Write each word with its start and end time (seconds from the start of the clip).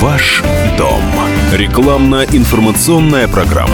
Ваш 0.00 0.42
дом. 0.76 1.00
Рекламно-информационная 1.54 3.28
программа. 3.28 3.72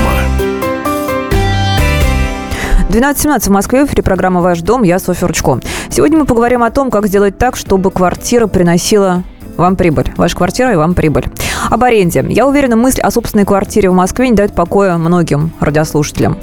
12.17 2.90 3.40
в 3.40 3.48
Москве, 3.48 3.84
в 3.84 3.88
эфире 3.88 4.04
программа 4.04 4.40
«Ваш 4.40 4.60
дом», 4.60 4.84
я 4.84 5.00
Софья 5.00 5.26
Ручко. 5.26 5.58
Сегодня 5.90 6.18
мы 6.18 6.24
поговорим 6.24 6.62
о 6.62 6.70
том, 6.70 6.92
как 6.92 7.08
сделать 7.08 7.38
так, 7.38 7.56
чтобы 7.56 7.90
квартира 7.90 8.46
приносила 8.46 9.24
вам 9.56 9.74
прибыль. 9.74 10.12
Ваша 10.16 10.36
квартира 10.36 10.72
и 10.72 10.76
вам 10.76 10.94
прибыль. 10.94 11.26
Об 11.70 11.82
аренде. 11.82 12.24
Я 12.28 12.46
уверена, 12.46 12.76
мысль 12.76 13.00
о 13.00 13.10
собственной 13.10 13.44
квартире 13.44 13.90
в 13.90 13.94
Москве 13.94 14.28
не 14.28 14.36
дает 14.36 14.54
покоя 14.54 14.96
многим 14.98 15.52
радиослушателям. 15.58 16.38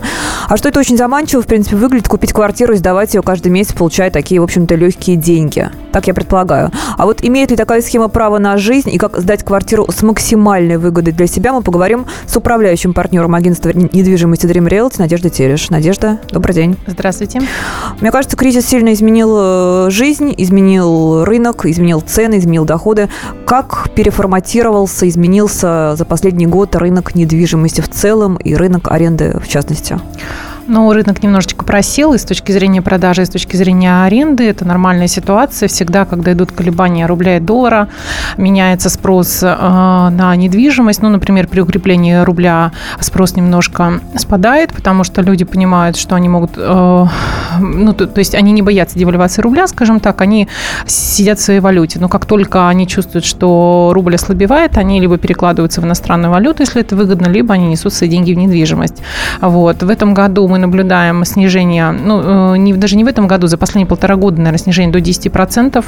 А 0.47 0.57
что 0.57 0.69
это 0.69 0.79
очень 0.79 0.97
заманчиво, 0.97 1.41
в 1.41 1.47
принципе, 1.47 1.75
выглядит 1.75 2.07
купить 2.07 2.33
квартиру 2.33 2.73
и 2.73 2.77
сдавать 2.77 3.13
ее 3.13 3.21
каждый 3.21 3.51
месяц, 3.51 3.73
получая 3.73 4.11
такие, 4.11 4.39
в 4.41 4.43
общем-то, 4.43 4.75
легкие 4.75 5.15
деньги. 5.15 5.69
Так 5.91 6.07
я 6.07 6.13
предполагаю. 6.13 6.71
А 6.97 7.05
вот 7.05 7.19
имеет 7.23 7.51
ли 7.51 7.57
такая 7.57 7.81
схема 7.81 8.07
права 8.07 8.39
на 8.39 8.57
жизнь 8.57 8.89
и 8.93 8.97
как 8.97 9.17
сдать 9.17 9.43
квартиру 9.43 9.87
с 9.89 10.01
максимальной 10.03 10.77
выгодой 10.77 11.13
для 11.13 11.27
себя, 11.27 11.53
мы 11.53 11.61
поговорим 11.61 12.05
с 12.25 12.35
управляющим 12.35 12.93
партнером 12.93 13.35
агентства 13.35 13.69
недвижимости 13.69 14.45
Dream 14.45 14.67
Realty 14.67 14.95
Надеждой 14.99 15.31
Тереш. 15.31 15.69
Надежда, 15.69 16.19
добрый 16.31 16.55
день. 16.55 16.77
Здравствуйте. 16.87 17.41
Мне 18.01 18.11
кажется, 18.11 18.37
кризис 18.37 18.65
сильно 18.65 18.93
изменил 18.93 19.35
э, 19.37 19.87
жизнь, 19.89 20.33
изменил 20.37 21.23
рынок, 21.23 21.65
изменил 21.65 22.01
цены, 22.01 22.37
изменил 22.37 22.65
доходы. 22.65 23.09
Как 23.45 23.89
переформатировался, 23.95 25.07
изменился 25.07 25.95
за 25.95 26.05
последний 26.05 26.47
год 26.47 26.75
рынок 26.75 27.15
недвижимости 27.15 27.81
в 27.81 27.89
целом 27.89 28.35
и 28.37 28.53
рынок 28.55 28.91
аренды 28.91 29.39
в 29.39 29.47
частности? 29.47 29.99
Ну, 30.71 30.93
рынок 30.93 31.23
немножечко 31.23 31.65
просел 31.65 32.13
и 32.13 32.19
с 32.19 32.23
точки 32.23 32.51
зрения 32.51 32.83
продажи, 32.83 33.23
и 33.23 33.25
с 33.25 33.29
точки 33.29 33.55
зрения 33.55 34.03
аренды. 34.03 34.47
Это 34.47 34.65
нормальная 34.65 35.07
ситуация. 35.07 35.67
Всегда, 35.67 36.05
когда 36.05 36.33
идут 36.33 36.51
колебания 36.51 37.07
рубля 37.07 37.37
и 37.37 37.39
доллара, 37.39 37.89
меняется 38.37 38.89
спрос 38.91 39.39
э, 39.41 39.47
на 39.47 40.35
недвижимость. 40.35 41.01
Ну, 41.01 41.09
например, 41.09 41.47
при 41.47 41.61
укреплении 41.61 42.23
рубля 42.23 42.71
спрос 42.99 43.35
немножко 43.35 43.99
спадает, 44.15 44.71
потому 44.71 45.03
что 45.03 45.23
люди 45.23 45.43
понимают, 45.43 45.97
что 45.97 46.13
они 46.13 46.29
могут... 46.29 46.51
Э, 46.55 47.07
ну, 47.59 47.93
то, 47.93 48.05
то 48.05 48.19
есть 48.19 48.35
они 48.35 48.51
не 48.51 48.61
боятся 48.61 48.99
девальвации 48.99 49.41
рубля, 49.41 49.65
скажем 49.65 49.99
так, 49.99 50.21
они 50.21 50.47
сидят 50.85 51.39
в 51.39 51.41
своей 51.41 51.61
валюте. 51.61 51.97
Но 51.97 52.09
как 52.09 52.27
только 52.27 52.69
они 52.69 52.85
чувствуют, 52.85 53.25
что 53.25 53.89
рубль 53.91 54.13
ослабевает, 54.13 54.77
они 54.77 55.01
либо 55.01 55.17
перекладываются 55.17 55.81
в 55.81 55.85
иностранную 55.85 56.31
валюту, 56.31 56.61
если 56.61 56.81
это 56.81 56.95
выгодно, 56.95 57.25
либо 57.25 57.55
они 57.55 57.65
несут 57.65 57.91
свои 57.91 58.07
деньги 58.07 58.35
в 58.35 58.37
недвижимость. 58.37 59.01
Вот. 59.41 59.81
В 59.81 59.89
этом 59.89 60.13
году 60.13 60.47
мы 60.47 60.58
наблюдаем 60.59 61.25
снижение, 61.25 61.91
ну, 61.91 62.53
э, 62.53 62.57
не, 62.57 62.73
даже 62.73 62.95
не 62.95 63.03
в 63.03 63.07
этом 63.07 63.27
году, 63.27 63.47
за 63.47 63.57
последние 63.57 63.87
полтора 63.87 64.15
года, 64.15 64.37
наверное, 64.37 64.59
снижение 64.59 64.91
до 64.91 64.99
10%. 64.99 65.83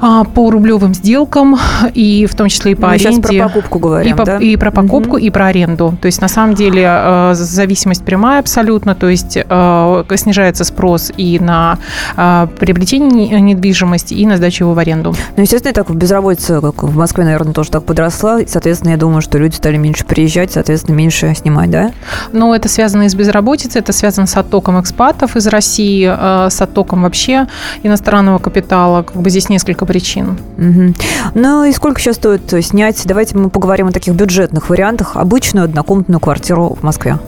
А, 0.00 0.24
по 0.24 0.50
рублевым 0.50 0.94
сделкам, 0.94 1.56
и 1.94 2.26
в 2.26 2.34
том 2.34 2.48
числе 2.48 2.72
и 2.72 2.74
по 2.74 2.88
Мы 2.88 2.94
аренде. 2.94 3.22
сейчас 3.22 3.36
про 3.38 3.48
покупку 3.48 3.78
говорим, 3.78 4.14
и, 4.14 4.18
по, 4.18 4.24
да? 4.24 4.38
и 4.38 4.56
про 4.56 4.70
покупку, 4.70 5.16
угу. 5.16 5.18
и 5.18 5.30
про 5.30 5.46
аренду. 5.46 5.96
То 6.00 6.06
есть, 6.06 6.20
на 6.20 6.28
самом 6.28 6.54
деле, 6.54 6.84
э, 6.86 7.32
зависимость 7.34 8.04
прямая 8.04 8.40
абсолютно, 8.40 8.94
то 8.94 9.08
есть 9.08 9.36
э, 9.36 10.04
снижается 10.16 10.64
спрос 10.64 11.12
и 11.16 11.38
на 11.38 11.78
э, 12.16 12.48
приобретение 12.58 13.40
недвижимости, 13.40 14.14
и 14.14 14.26
на 14.26 14.36
сдачу 14.36 14.64
его 14.64 14.74
в 14.74 14.78
аренду. 14.78 15.14
Ну, 15.36 15.42
естественно, 15.42 15.72
так 15.72 15.90
безработица, 15.94 16.60
как 16.60 16.82
в 16.82 16.96
Москве, 16.96 17.24
наверное, 17.24 17.52
тоже 17.52 17.70
так 17.70 17.84
подросла, 17.84 18.40
и, 18.40 18.46
соответственно, 18.46 18.90
я 18.90 18.96
думаю, 18.96 19.22
что 19.22 19.38
люди 19.38 19.54
стали 19.54 19.76
меньше 19.76 20.04
приезжать, 20.04 20.52
соответственно, 20.52 20.96
меньше 20.96 21.34
снимать, 21.34 21.70
да? 21.70 21.92
Ну, 22.32 22.52
это 22.52 22.68
связано 22.68 23.02
и 23.02 23.08
с 23.08 23.14
безработицей, 23.14 23.80
это 23.80 23.92
связано 23.92 24.26
с 24.26 24.36
оттоком 24.36 24.80
экспатов 24.80 25.36
из 25.36 25.46
России, 25.46 26.04
с 26.04 26.60
оттоком 26.60 27.02
вообще 27.02 27.46
иностранного 27.82 28.38
капитала. 28.38 29.02
Как 29.02 29.16
бы 29.16 29.30
здесь 29.30 29.48
несколько 29.48 29.83
причин. 29.86 30.38
Угу. 30.58 30.94
Ну 31.34 31.64
и 31.64 31.72
сколько 31.72 32.00
сейчас 32.00 32.16
стоит 32.16 32.52
снять? 32.64 33.02
Давайте 33.04 33.36
мы 33.36 33.50
поговорим 33.50 33.88
о 33.88 33.92
таких 33.92 34.14
бюджетных 34.14 34.68
вариантах. 34.70 35.16
Обычную 35.16 35.64
однокомнатную 35.64 36.20
квартиру 36.20 36.76
в 36.80 36.82
Москве. 36.82 37.18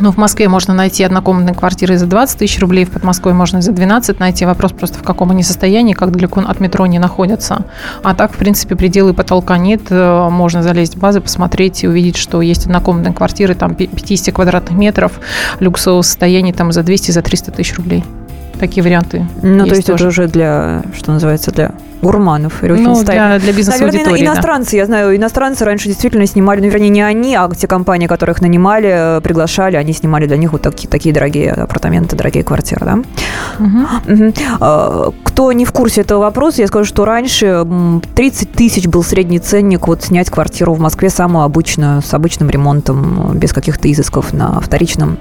Ну, 0.00 0.12
в 0.12 0.16
Москве 0.16 0.48
можно 0.48 0.72
найти 0.72 1.04
однокомнатные 1.04 1.54
квартиры 1.54 1.98
за 1.98 2.06
20 2.06 2.38
тысяч 2.38 2.58
рублей, 2.58 2.86
в 2.86 2.90
Подмосковье 2.90 3.36
можно 3.36 3.60
за 3.60 3.72
12 3.72 4.18
найти. 4.18 4.46
Вопрос 4.46 4.72
просто 4.72 4.98
в 4.98 5.02
каком 5.02 5.30
они 5.30 5.42
состоянии, 5.42 5.92
как 5.92 6.10
далеко 6.10 6.40
от 6.40 6.58
метро 6.58 6.86
не 6.86 6.98
находятся. 6.98 7.66
А 8.02 8.14
так, 8.14 8.32
в 8.32 8.36
принципе, 8.36 8.76
пределы 8.76 9.12
потолка 9.12 9.58
нет. 9.58 9.82
Э, 9.90 10.28
можно 10.30 10.62
залезть 10.62 10.96
в 10.96 10.98
базы, 10.98 11.20
посмотреть 11.20 11.84
и 11.84 11.88
увидеть, 11.88 12.16
что 12.16 12.40
есть 12.40 12.64
однокомнатные 12.64 13.12
квартиры, 13.12 13.54
там 13.54 13.74
50 13.74 14.34
квадратных 14.34 14.78
метров, 14.78 15.12
люксового 15.58 16.02
состояния 16.02 16.54
там 16.54 16.72
за 16.72 16.82
200, 16.82 17.10
за 17.10 17.20
300 17.20 17.52
тысяч 17.52 17.76
рублей 17.76 18.04
такие 18.60 18.82
варианты. 18.82 19.26
Ну, 19.42 19.66
то 19.66 19.74
есть 19.74 19.86
тоже. 19.86 20.04
это 20.04 20.08
уже 20.08 20.28
для, 20.28 20.82
что 20.94 21.12
называется, 21.12 21.50
для 21.50 21.72
гурманов. 22.02 22.62
Ну, 22.62 23.02
для, 23.04 23.38
для 23.38 23.52
бизнес-аудитории, 23.52 24.04
Наверное, 24.04 24.26
иностранцы, 24.26 24.72
да. 24.72 24.76
я 24.78 24.86
знаю, 24.86 25.16
иностранцы 25.16 25.64
раньше 25.64 25.88
действительно 25.88 26.26
снимали, 26.26 26.60
ну, 26.60 26.68
вернее, 26.68 26.88
не 26.88 27.02
они, 27.02 27.34
а 27.34 27.48
те 27.50 27.66
компании, 27.66 28.06
которых 28.06 28.40
нанимали, 28.40 29.20
приглашали, 29.22 29.76
они 29.76 29.92
снимали 29.92 30.26
для 30.26 30.36
них 30.36 30.52
вот 30.52 30.62
такие, 30.62 30.88
такие 30.88 31.14
дорогие 31.14 31.52
апартаменты, 31.52 32.16
дорогие 32.16 32.44
квартиры, 32.44 32.86
да? 32.86 32.98
Угу. 33.58 34.24
Угу. 34.24 35.14
Кто 35.24 35.52
не 35.52 35.64
в 35.64 35.72
курсе 35.72 36.02
этого 36.02 36.20
вопроса, 36.20 36.62
я 36.62 36.68
скажу, 36.68 36.84
что 36.84 37.04
раньше 37.04 37.66
30 38.14 38.52
тысяч 38.52 38.86
был 38.86 39.02
средний 39.02 39.38
ценник 39.38 39.86
вот 39.86 40.02
снять 40.02 40.30
квартиру 40.30 40.74
в 40.74 40.80
Москве 40.80 41.10
самую 41.10 41.44
обычную, 41.44 42.02
с 42.02 42.12
обычным 42.14 42.50
ремонтом, 42.50 43.32
без 43.34 43.52
каких-то 43.52 43.90
изысков 43.90 44.32
на 44.32 44.60
вторичном 44.60 45.18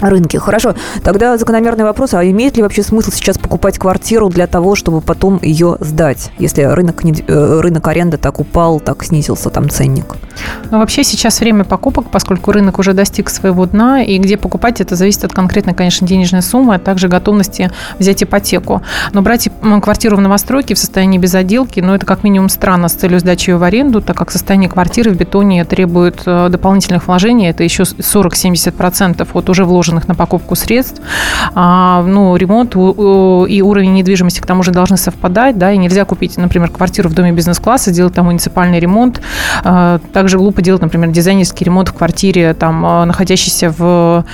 рынке. 0.00 0.38
Хорошо, 0.38 0.74
тогда 1.02 1.36
закономерный 1.36 1.84
вопрос, 1.84 2.14
а 2.14 2.24
имеет 2.24 2.56
ли 2.56 2.62
вообще 2.62 2.82
смысл 2.82 3.10
сейчас 3.10 3.38
покупать 3.38 3.78
квартиру 3.78 4.28
для 4.28 4.46
того, 4.46 4.74
чтобы 4.74 5.00
потом 5.00 5.38
ее 5.42 5.76
сдать, 5.80 6.30
если 6.38 6.62
рынок, 6.62 7.04
э, 7.04 7.60
рынок 7.60 7.88
аренды 7.88 8.16
так 8.16 8.40
упал, 8.40 8.80
так 8.80 9.04
снизился 9.04 9.50
там 9.50 9.68
ценник? 9.68 10.16
Ну, 10.70 10.78
вообще 10.78 11.04
сейчас 11.04 11.40
время 11.40 11.64
покупок, 11.64 12.10
поскольку 12.10 12.52
рынок 12.52 12.78
уже 12.78 12.92
достиг 12.92 13.30
своего 13.30 13.66
дна, 13.66 14.02
и 14.02 14.18
где 14.18 14.36
покупать, 14.36 14.80
это 14.80 14.96
зависит 14.96 15.24
от 15.24 15.32
конкретной, 15.32 15.74
конечно, 15.74 16.06
денежной 16.06 16.42
суммы, 16.42 16.76
а 16.76 16.78
также 16.78 17.08
готовности 17.08 17.70
взять 17.98 18.22
ипотеку. 18.22 18.82
Но 19.12 19.22
брать 19.22 19.48
квартиру 19.82 20.16
в 20.16 20.20
новостройке 20.20 20.74
в 20.74 20.78
состоянии 20.78 21.18
без 21.18 21.34
отделки, 21.34 21.80
ну, 21.80 21.94
это 21.94 22.06
как 22.06 22.22
минимум 22.22 22.48
странно 22.48 22.88
с 22.88 22.92
целью 22.92 23.20
сдачи 23.20 23.50
ее 23.50 23.56
в 23.56 23.62
аренду, 23.62 24.00
так 24.00 24.16
как 24.16 24.30
состояние 24.30 24.70
квартиры 24.70 25.10
в 25.10 25.16
бетоне 25.16 25.64
требует 25.64 26.22
э, 26.26 26.48
дополнительных 26.50 27.06
вложений, 27.06 27.50
это 27.50 27.64
еще 27.64 27.82
40-70% 27.82 29.28
от 29.32 29.50
уже 29.50 29.64
вложенных 29.64 29.89
вложенных 29.90 30.08
на 30.08 30.14
покупку 30.14 30.54
средств. 30.54 31.02
А, 31.54 32.02
ну, 32.02 32.36
ремонт 32.36 32.74
и 32.76 33.62
уровень 33.62 33.94
недвижимости 33.94 34.40
к 34.40 34.46
тому 34.46 34.62
же 34.62 34.70
должны 34.70 34.96
совпадать, 34.96 35.58
да, 35.58 35.72
и 35.72 35.76
нельзя 35.76 36.04
купить, 36.04 36.36
например, 36.36 36.70
квартиру 36.70 37.08
в 37.08 37.14
доме 37.14 37.32
бизнес-класса, 37.32 37.90
делать 37.90 38.14
там 38.14 38.26
муниципальный 38.26 38.78
ремонт. 38.78 39.20
А, 39.64 39.98
также 40.12 40.38
глупо 40.38 40.62
делать, 40.62 40.82
например, 40.82 41.10
дизайнерский 41.10 41.64
ремонт 41.64 41.88
в 41.88 41.92
квартире, 41.94 42.54
там, 42.54 42.84
а, 42.86 43.04
находящейся 43.04 43.74
в 43.76 44.24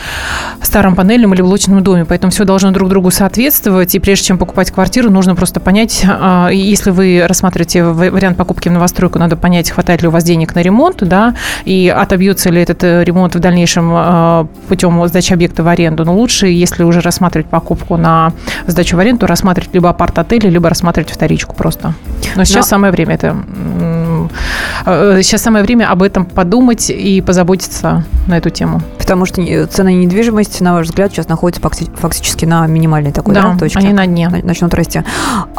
старом 0.61 0.95
панельном 0.95 1.33
или 1.35 1.43
блочном 1.43 1.83
доме. 1.83 2.05
Поэтому 2.05 2.31
все 2.31 2.45
должно 2.45 2.71
друг 2.71 2.89
другу 2.89 3.11
соответствовать. 3.11 3.95
И 3.95 3.99
прежде 3.99 4.27
чем 4.27 4.39
покупать 4.39 4.71
квартиру, 4.71 5.11
нужно 5.11 5.35
просто 5.35 5.61
понять, 5.61 6.05
а, 6.07 6.49
если 6.49 6.91
вы 6.91 7.25
рассматриваете 7.27 7.85
вариант 7.85 8.37
покупки 8.37 8.69
в 8.69 8.73
новостройку, 8.73 9.19
надо 9.19 9.37
понять, 9.37 9.71
хватает 9.71 10.03
ли 10.03 10.09
у 10.09 10.11
вас 10.11 10.25
денег 10.25 10.55
на 10.55 10.61
ремонт, 10.61 10.99
да, 11.01 11.35
и 11.65 11.89
отобьется 11.89 12.51
ли 12.51 12.61
этот 12.61 12.83
э, 12.85 13.05
ремонт 13.05 13.35
в 13.35 13.39
дальнейшем 13.39 14.49
путем 14.69 15.07
сдачи 15.07 15.33
объекта 15.33 15.46
объекта 15.47 15.63
в 15.63 15.69
аренду. 15.69 16.05
Но 16.05 16.15
лучше, 16.15 16.49
если 16.49 16.83
уже 16.83 17.01
рассматривать 17.01 17.47
покупку 17.47 17.97
на 17.97 18.33
сдачу 18.67 18.97
в 18.97 19.01
аренду, 19.01 19.27
рассматривать 19.27 19.73
либо 19.75 19.89
апарт-отели, 19.89 20.49
либо 20.49 20.69
рассматривать 20.69 21.11
вторичку 21.11 21.55
просто. 21.55 21.95
Но 22.35 22.45
сейчас 22.45 22.67
Но... 22.67 22.71
самое 22.71 22.93
время 22.93 23.15
это 23.15 23.37
э, 24.87 25.21
сейчас 25.23 25.43
самое 25.43 25.65
время 25.65 25.91
об 25.91 26.03
этом 26.03 26.25
подумать 26.25 26.91
и 26.91 27.21
позаботиться 27.21 28.05
на 28.27 28.39
эту 28.39 28.51
тему. 28.51 28.81
Потому 28.99 29.25
что 29.27 29.67
цены 29.69 29.95
недвижимости, 29.95 30.63
на 30.63 30.75
ваш 30.75 30.87
взгляд, 30.87 31.13
сейчас 31.13 31.29
находятся 31.29 31.63
фактически 31.97 32.45
на 32.45 32.67
минимальной 32.67 33.13
такой 33.13 33.35
да, 33.35 33.53
да, 33.53 33.59
точке. 33.59 33.79
они 33.79 33.93
на 33.93 34.07
дне. 34.07 34.29
Начнут 34.43 34.75
расти. 34.75 35.03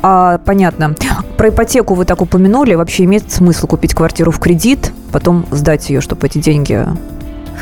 А, 0.03 0.37
понятно. 0.39 0.95
Про 1.37 1.49
ипотеку 1.49 1.93
вы 1.93 2.05
так 2.05 2.22
упомянули. 2.22 2.75
Вообще 2.75 3.05
имеет 3.05 3.31
смысл 3.31 3.67
купить 3.67 3.93
квартиру 3.93 4.31
в 4.31 4.40
кредит, 4.40 4.91
потом 5.11 5.45
сдать 5.51 5.90
ее, 5.90 6.01
чтобы 6.01 6.28
эти 6.28 6.40
деньги 6.40 6.85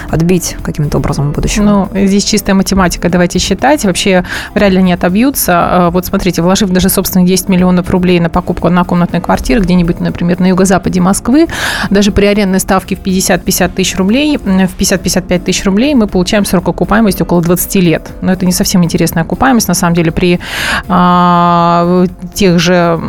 отбить 0.10 0.58
каким-то 0.64 0.98
образом 0.98 1.32
в 1.32 1.36
будущем? 1.36 1.66
Ну, 1.66 1.90
здесь 1.94 2.26
чистая 2.26 2.54
математика, 2.54 3.10
давайте 3.10 3.40
считать. 3.40 3.86
Вообще 3.86 4.24
вряд 4.54 4.72
ли 4.72 4.78
они 4.78 4.94
отобьются. 4.94 5.54
А, 5.56 5.90
вот 5.92 6.06
смотрите, 6.06 6.42
вложив 6.42 6.70
даже 6.70 6.90
собственных 6.90 7.28
10 7.28 7.50
миллионов 7.50 7.90
рублей 7.90 8.20
на 8.20 8.30
покупку 8.30 8.68
однокомнатной 8.68 9.22
квартиры 9.22 9.62
где-нибудь, 9.62 10.00
например, 10.00 10.40
на 10.40 10.48
юго-западе 10.48 11.02
Москвы, 11.02 11.48
даже 11.90 12.12
при 12.12 12.26
арендной 12.26 12.60
ставке 12.60 12.96
в 12.96 13.00
50-50 13.00 13.70
тысяч 13.76 13.96
рублей, 13.96 14.38
в 14.38 14.42
50-55 14.42 15.40
тысяч 15.40 15.64
рублей 15.66 15.96
мы 15.96 16.08
получаем 16.08 16.46
срок 16.46 16.68
окупаемости 16.68 17.22
около 17.22 17.42
20 17.42 17.76
лет. 17.76 18.10
Но 18.22 18.32
это 18.32 18.46
не 18.46 18.52
совсем 18.52 18.84
интересная 18.84 19.24
окупаемость. 19.24 19.68
На 19.68 19.74
самом 19.74 19.96
деле 19.96 20.12
при 20.12 20.40
а, 20.88 22.06
тех 22.34 22.60
же 22.60 23.00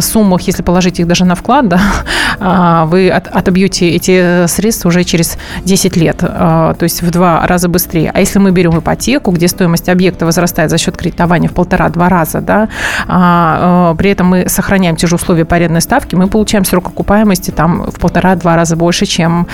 суммах, 0.00 0.42
если 0.42 0.62
положить 0.62 1.00
их 1.00 1.06
даже 1.06 1.24
на 1.24 1.34
вклад, 1.34 1.68
да, 1.68 1.80
а, 2.40 2.86
вы 2.86 3.10
от, 3.10 3.28
отобьете 3.28 3.88
эти 3.90 4.46
средства 4.46 4.88
уже 4.88 5.04
через 5.04 5.38
10 5.64 5.96
лет. 5.96 6.22
То 6.26 6.82
есть 6.82 7.02
в 7.02 7.10
два 7.10 7.46
раза 7.46 7.68
быстрее. 7.68 8.10
А 8.12 8.20
если 8.20 8.38
мы 8.38 8.50
берем 8.50 8.78
ипотеку, 8.78 9.30
где 9.30 9.48
стоимость 9.48 9.88
объекта 9.88 10.26
возрастает 10.26 10.70
за 10.70 10.78
счет 10.78 10.96
кредитования 10.96 11.48
в 11.48 11.52
полтора-два 11.52 12.08
раза, 12.08 12.40
да, 12.40 12.68
а, 13.06 13.94
при 13.96 14.10
этом 14.10 14.28
мы 14.28 14.48
сохраняем 14.48 14.96
те 14.96 15.06
же 15.06 15.16
условия 15.16 15.44
по 15.44 15.56
арендной 15.56 15.80
ставке, 15.80 16.16
мы 16.16 16.28
получаем 16.28 16.64
срок 16.64 16.88
окупаемости 16.88 17.50
там 17.50 17.90
в 17.90 17.98
полтора-два 17.98 18.56
раза 18.56 18.76
больше, 18.76 19.06
чем 19.06 19.46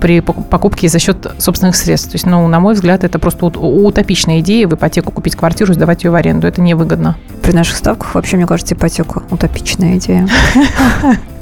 при 0.00 0.20
покупке 0.20 0.88
за 0.88 0.98
счет 0.98 1.26
собственных 1.38 1.76
средств. 1.76 2.10
То 2.10 2.16
есть, 2.16 2.26
ну, 2.26 2.46
на 2.48 2.60
мой 2.60 2.74
взгляд, 2.74 3.04
это 3.04 3.18
просто 3.18 3.46
утопичная 3.46 4.40
идея 4.40 4.68
в 4.68 4.74
ипотеку 4.74 5.12
купить 5.12 5.36
квартиру, 5.36 5.72
сдавать 5.74 6.04
ее 6.04 6.10
в 6.10 6.14
аренду. 6.14 6.46
Это 6.46 6.60
невыгодно. 6.60 7.16
При 7.42 7.52
наших 7.52 7.76
ставках 7.76 8.14
вообще, 8.14 8.36
мне 8.36 8.46
кажется, 8.46 8.74
ипотека 8.74 9.22
утопичная 9.30 9.96
идея. 9.96 10.28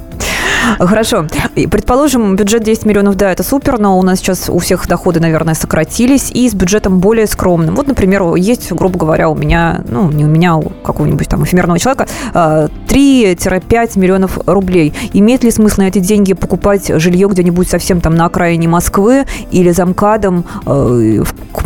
Хорошо. 0.79 1.27
Предположим, 1.55 2.37
бюджет 2.37 2.63
10 2.63 2.85
миллионов, 2.85 3.17
да, 3.17 3.33
это 3.33 3.43
супер, 3.43 3.79
но 3.79 3.99
у 3.99 4.03
нас 4.03 4.19
сейчас 4.19 4.49
у 4.49 4.59
всех 4.59 4.87
доходы, 4.87 5.21
наверное, 5.21 5.55
сократились, 5.55 6.31
и 6.31 6.49
с 6.49 6.55
бюджетом 6.55 7.01
более 7.01 7.27
скромным. 7.27 7.75
Вот, 7.75 7.87
например, 7.87 8.35
есть, 8.35 8.73
грубо 8.73 8.99
говоря, 8.99 9.29
у 9.29 9.35
меня, 9.35 9.83
ну, 9.89 10.11
не 10.11 10.25
у 10.25 10.29
меня, 10.29 10.53
а 10.53 10.57
у 10.57 10.71
какого-нибудь 10.71 11.29
там 11.29 11.45
эфемерного 11.45 11.79
человека, 11.79 12.07
3-5 12.33 13.75
а, 13.75 13.99
миллионов 13.99 14.39
рублей. 14.47 14.95
Имеет 15.13 15.45
ли 15.45 15.51
смысл 15.51 15.83
на 15.83 15.89
эти 15.89 15.99
деньги 15.99 16.33
покупать 16.33 16.91
жилье 17.01 17.29
где-нибудь 17.29 17.69
совсем 17.69 18.01
там 18.01 18.15
на 18.15 18.27
окраине 18.27 18.69
Москвы 18.69 19.27
или 19.51 19.71
за 19.71 19.87
МКАДом, 19.87 20.45
э, 20.67 21.23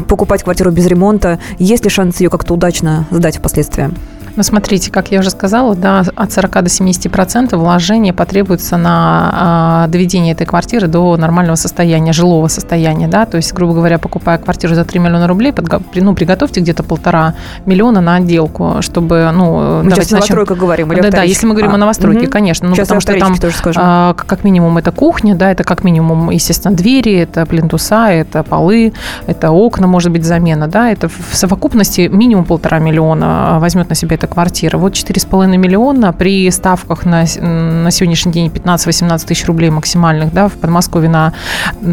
покупать 0.09 0.43
квартиру 0.43 0.71
без 0.71 0.87
ремонта? 0.87 1.39
Есть 1.59 1.85
ли 1.85 1.91
шанс 1.91 2.21
ее 2.21 2.31
как-то 2.31 2.55
удачно 2.55 3.07
сдать 3.11 3.39
впоследствии? 3.39 3.91
Ну, 4.35 4.43
смотрите, 4.43 4.91
как 4.91 5.11
я 5.11 5.21
уже 5.21 5.31
сказала, 5.31 5.75
да, 5.75 6.05
от 6.15 6.33
40 6.33 6.65
до 6.65 6.69
70 6.71 7.11
процентов 7.13 7.61
вложения 7.61 8.15
потребуется 8.15 8.79
на 8.79 9.85
э, 9.87 9.91
доведение 9.91 10.33
этой 10.33 10.47
квартиры 10.47 10.87
до 10.87 11.17
нормального 11.19 11.57
состояния, 11.57 12.13
жилого 12.13 12.49
состояния, 12.49 13.09
да, 13.09 13.27
то 13.27 13.37
есть, 13.37 13.53
грубо 13.53 13.75
говоря, 13.75 13.99
покупая 13.99 14.39
квартиру 14.39 14.75
за 14.75 14.85
3 14.85 15.01
миллиона 15.01 15.27
рублей, 15.27 15.53
под, 15.53 15.71
ну, 15.95 16.15
приготовьте 16.15 16.61
где-то 16.61 16.83
полтора 16.83 17.35
миллиона 17.67 18.01
на 18.01 18.17
отделку, 18.17 18.77
чтобы, 18.81 19.31
ну, 19.35 19.83
мы 19.83 19.91
сейчас 19.91 20.11
начнем... 20.11 20.17
новостройка 20.17 20.55
говорим, 20.55 20.93
или 20.93 21.01
Да, 21.01 21.11
да, 21.11 21.23
если 21.23 21.47
мы 21.47 21.53
говорим 21.53 21.73
а, 21.73 21.75
о 21.75 21.79
новостройке, 21.79 22.25
угу. 22.25 22.31
конечно, 22.31 22.69
ну, 22.69 22.75
сейчас 22.75 22.89
потому 22.89 23.01
что 23.03 23.19
там, 23.19 23.37
тоже 23.37 23.57
э, 23.77 24.15
как 24.17 24.45
минимум, 24.45 24.79
это 24.79 24.93
кухня, 24.93 25.35
да, 25.35 25.51
это 25.51 25.63
как 25.63 25.85
минимум, 25.85 26.31
естественно, 26.31 26.75
двери, 26.75 27.15
это 27.17 27.45
плинтуса, 27.45 28.09
это 28.09 28.43
полы, 28.43 28.95
это 29.27 29.51
окна, 29.51 29.87
может 29.87 30.11
быть, 30.11 30.25
замена, 30.25 30.69
да, 30.69 30.91
это 30.91 31.09
в 31.09 31.35
совокупности 31.37 32.09
минимум 32.11 32.47
полтора 32.47 32.79
миллиона 32.79 33.59
возьмет 33.61 33.91
на 33.91 33.95
себя 33.95 34.17
эта 34.23 34.33
квартира. 34.33 34.79
Вот 34.79 34.93
4,5 34.93 35.57
миллиона 35.57 36.13
при 36.13 36.51
ставках 36.51 37.05
на, 37.05 37.25
на 37.41 37.91
сегодняшний 37.91 38.33
день 38.33 38.49
15-18 38.49 39.27
тысяч 39.27 39.47
рублей 39.47 39.71
максимальных 39.71 40.33
да, 40.33 40.49
в 40.49 40.55
Подмосковье 40.55 41.11
на 41.11 41.33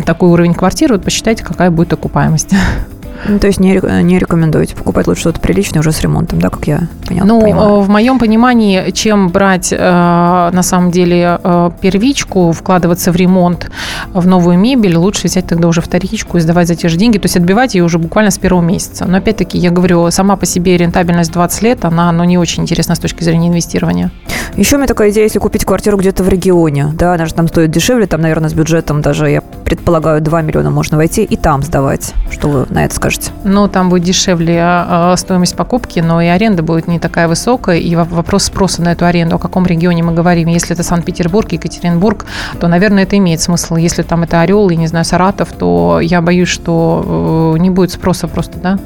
такой 0.05 0.29
уровень 0.29 0.53
квартиры. 0.53 0.95
Вот 0.95 1.03
посчитайте, 1.03 1.43
какая 1.43 1.71
будет 1.71 1.93
окупаемость. 1.93 2.53
Ну, 3.27 3.39
то 3.39 3.47
есть 3.47 3.59
не, 3.59 3.79
не 4.03 4.19
рекомендуете 4.19 4.75
покупать 4.75 5.07
лучше 5.07 5.21
что-то 5.21 5.39
приличное 5.39 5.81
уже 5.81 5.91
с 5.91 6.01
ремонтом, 6.01 6.39
да, 6.39 6.49
как 6.49 6.67
я 6.67 6.87
поняла? 7.07 7.27
Ну, 7.27 7.41
понимаю. 7.41 7.81
в 7.81 7.89
моем 7.89 8.19
понимании, 8.19 8.91
чем 8.91 9.29
брать 9.29 9.73
э, 9.73 9.77
на 9.77 10.63
самом 10.63 10.91
деле 10.91 11.39
э, 11.43 11.71
первичку, 11.81 12.51
вкладываться 12.51 13.11
в 13.11 13.15
ремонт, 13.15 13.69
в 14.13 14.27
новую 14.27 14.57
мебель, 14.57 14.95
лучше 14.95 15.27
взять 15.27 15.47
тогда 15.47 15.67
уже 15.67 15.81
вторичку 15.81 16.37
и 16.37 16.39
сдавать 16.39 16.67
за 16.67 16.75
те 16.75 16.87
же 16.87 16.97
деньги, 16.97 17.17
то 17.17 17.25
есть 17.25 17.37
отбивать 17.37 17.75
ее 17.75 17.83
уже 17.83 17.99
буквально 17.99 18.31
с 18.31 18.37
первого 18.37 18.61
месяца. 18.61 19.05
Но 19.05 19.17
опять-таки, 19.17 19.57
я 19.57 19.71
говорю, 19.71 20.09
сама 20.11 20.35
по 20.35 20.45
себе 20.45 20.77
рентабельность 20.77 21.31
20 21.31 21.61
лет, 21.63 21.85
она 21.85 22.11
ну, 22.11 22.23
не 22.23 22.37
очень 22.37 22.63
интересна 22.63 22.95
с 22.95 22.99
точки 22.99 23.23
зрения 23.23 23.49
инвестирования. 23.49 24.11
Еще 24.55 24.75
у 24.75 24.79
меня 24.79 24.87
такая 24.87 25.11
идея, 25.11 25.23
если 25.23 25.39
купить 25.39 25.65
квартиру 25.65 25.97
где-то 25.97 26.23
в 26.23 26.29
регионе, 26.29 26.89
да, 26.93 27.13
она 27.13 27.25
же 27.25 27.33
там 27.33 27.47
стоит 27.47 27.71
дешевле, 27.71 28.07
там, 28.07 28.21
наверное, 28.21 28.49
с 28.49 28.53
бюджетом 28.53 29.01
даже, 29.01 29.29
я 29.29 29.41
предполагаю, 29.41 30.21
2 30.21 30.41
миллиона 30.41 30.69
можно 30.69 30.97
войти 30.97 31.23
и 31.23 31.35
там 31.37 31.63
сдавать. 31.63 32.13
Что 32.31 32.49
вы 32.49 32.65
на 32.69 32.85
это 32.85 32.95
скажете? 32.95 33.31
Ну, 33.43 33.67
там 33.67 33.89
будет 33.89 34.03
дешевле 34.03 34.59
а, 34.61 35.15
стоимость 35.17 35.55
покупки, 35.55 35.99
но 35.99 36.21
и 36.21 36.27
аренда 36.27 36.63
будет 36.63 36.87
не 36.87 36.99
такая 36.99 37.27
высокая, 37.27 37.77
и 37.77 37.95
вопрос 37.95 38.45
спроса 38.45 38.81
на 38.81 38.91
эту 38.91 39.05
аренду, 39.05 39.35
о 39.35 39.39
каком 39.39 39.65
регионе 39.65 40.03
мы 40.03 40.13
говорим. 40.13 40.47
Если 40.49 40.73
это 40.73 40.83
Санкт-Петербург, 40.83 41.51
Екатеринбург, 41.51 42.25
то, 42.59 42.67
наверное, 42.67 43.03
это 43.03 43.17
имеет 43.17 43.41
смысл. 43.41 43.75
Если 43.75 44.01
там 44.03 44.23
это 44.23 44.41
Орел 44.41 44.69
и, 44.69 44.75
не 44.75 44.87
знаю, 44.87 45.05
Саратов, 45.05 45.49
то 45.51 45.99
я 46.01 46.21
боюсь, 46.21 46.49
что 46.49 47.55
э, 47.55 47.59
не 47.59 47.69
будет 47.69 47.91
спроса 47.91 48.27
просто, 48.27 48.57
да? 48.59 48.79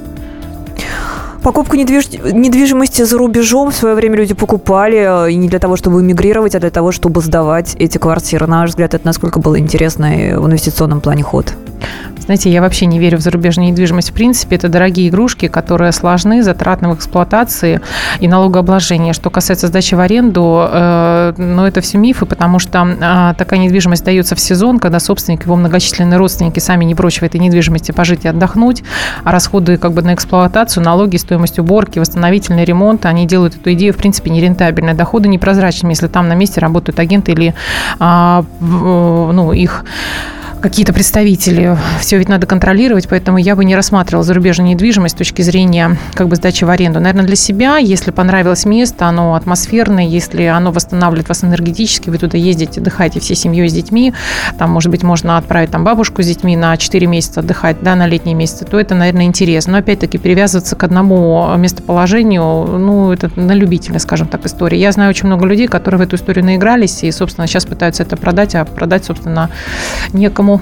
Покупку 1.43 1.75
недвиж... 1.75 2.09
недвижимости 2.09 3.03
за 3.03 3.17
рубежом 3.17 3.69
в 3.69 3.75
свое 3.75 3.95
время 3.95 4.15
люди 4.15 4.33
покупали, 4.33 5.27
э, 5.27 5.31
и 5.31 5.35
не 5.35 5.49
для 5.49 5.59
того, 5.59 5.75
чтобы 5.75 6.01
эмигрировать, 6.01 6.55
а 6.55 6.59
для 6.59 6.69
того, 6.69 6.93
чтобы 6.93 7.21
сдавать 7.21 7.75
эти 7.79 7.97
квартиры. 7.97 8.47
На 8.47 8.61
ваш 8.61 8.69
взгляд, 8.69 8.93
это 8.93 9.05
насколько 9.05 9.39
был 9.39 9.57
интересный 9.57 10.37
в 10.37 10.45
инвестиционном 10.45 11.01
плане 11.01 11.23
ход? 11.23 11.53
Знаете, 12.25 12.49
я 12.49 12.61
вообще 12.61 12.85
не 12.85 12.99
верю 12.99 13.17
в 13.17 13.21
зарубежную 13.21 13.71
недвижимость. 13.71 14.11
В 14.11 14.13
принципе, 14.13 14.55
это 14.55 14.69
дорогие 14.69 15.09
игрушки, 15.09 15.49
которые 15.49 15.91
сложны, 15.91 16.41
затратны 16.41 16.89
в 16.89 16.95
эксплуатации 16.95 17.81
и 18.21 18.29
налогообложении. 18.29 19.11
Что 19.11 19.29
касается 19.29 19.67
сдачи 19.67 19.95
в 19.95 19.99
аренду, 19.99 20.65
э, 20.69 21.33
ну, 21.35 21.65
это 21.65 21.81
все 21.81 21.97
мифы, 21.97 22.25
потому 22.25 22.59
что 22.59 22.87
э, 22.87 23.33
такая 23.37 23.59
недвижимость 23.59 24.05
дается 24.05 24.35
в 24.35 24.39
сезон, 24.39 24.79
когда 24.79 25.01
собственник, 25.01 25.43
его 25.43 25.57
многочисленные 25.57 26.17
родственники 26.17 26.59
сами 26.59 26.85
не 26.85 26.95
прочь 26.95 27.19
в 27.19 27.23
этой 27.23 27.41
недвижимости 27.41 27.91
пожить 27.91 28.23
и 28.23 28.29
отдохнуть, 28.29 28.83
а 29.25 29.31
расходы 29.31 29.77
как 29.77 29.91
бы 29.91 30.01
на 30.01 30.13
эксплуатацию, 30.13 30.83
налоги, 30.83 31.17
стоимость 31.17 31.59
уборки, 31.59 31.99
восстановительный 31.99 32.63
ремонт, 32.63 33.05
они 33.05 33.27
делают 33.27 33.57
эту 33.57 33.73
идею, 33.73 33.93
в 33.93 33.97
принципе, 33.97 34.31
нерентабельной. 34.31 34.93
Доходы 34.93 35.27
непрозрачными, 35.27 35.91
если 35.91 36.07
там 36.07 36.29
на 36.29 36.35
месте 36.35 36.61
работают 36.61 36.99
агенты 36.99 37.33
или 37.33 37.53
а, 37.99 38.45
ну, 38.61 39.51
их 39.51 39.83
какие-то 40.63 40.93
представители. 40.93 41.77
Все 41.99 42.17
ведь 42.17 42.29
надо 42.29 42.47
контролировать, 42.47 43.09
поэтому 43.09 43.37
я 43.37 43.57
бы 43.57 43.65
не 43.65 43.75
рассматривала 43.75 44.23
зарубежную 44.23 44.69
недвижимость 44.69 45.15
с 45.15 45.17
точки 45.17 45.41
зрения 45.41 45.97
как 46.13 46.29
бы 46.29 46.37
сдачи 46.37 46.63
в 46.63 46.69
аренду. 46.69 47.01
Наверное, 47.01 47.25
для 47.25 47.35
себя, 47.35 47.75
если 47.75 48.11
понравилось 48.11 48.63
место, 48.63 49.05
оно 49.05 49.35
атмосферное, 49.35 50.05
если 50.05 50.43
оно 50.43 50.71
восстанавливает 50.71 51.27
вас 51.27 51.43
энергетически, 51.43 52.09
вы 52.09 52.17
туда 52.17 52.37
ездите, 52.37 52.79
отдыхаете 52.79 53.19
всей 53.19 53.35
семьей 53.35 53.67
с 53.67 53.73
детьми, 53.73 54.13
там, 54.57 54.71
может 54.71 54.89
быть, 54.89 55.03
можно 55.03 55.37
отправить 55.37 55.69
там 55.69 55.83
бабушку 55.83 56.23
с 56.23 56.27
детьми 56.27 56.55
на 56.55 56.77
4 56.77 57.07
месяца 57.07 57.41
отдыхать, 57.41 57.83
да, 57.83 57.95
на 57.95 58.07
летние 58.07 58.33
месяцы, 58.33 58.63
то 58.63 58.79
это, 58.79 58.95
наверное, 58.95 59.25
интересно. 59.25 59.73
Но, 59.73 59.79
опять-таки, 59.79 60.17
привязываться 60.17 60.77
к 60.77 60.83
одному 60.85 61.57
местоположению, 61.57 62.43
ну, 62.79 63.11
это 63.11 63.29
на 63.35 63.51
любителя, 63.51 63.99
скажем 63.99 64.27
так, 64.27 64.45
история. 64.45 64.79
Я 64.79 64.93
знаю 64.93 65.09
очень 65.09 65.27
много 65.27 65.45
людей, 65.45 65.67
которые 65.67 65.99
в 65.99 66.01
эту 66.03 66.15
историю 66.15 66.45
наигрались 66.45 67.03
и, 67.03 67.11
собственно, 67.11 67.47
сейчас 67.47 67.65
пытаются 67.65 68.03
это 68.03 68.15
продать, 68.15 68.55
а 68.55 68.63
продать, 68.63 69.03
собственно, 69.03 69.49
некому 70.13 70.52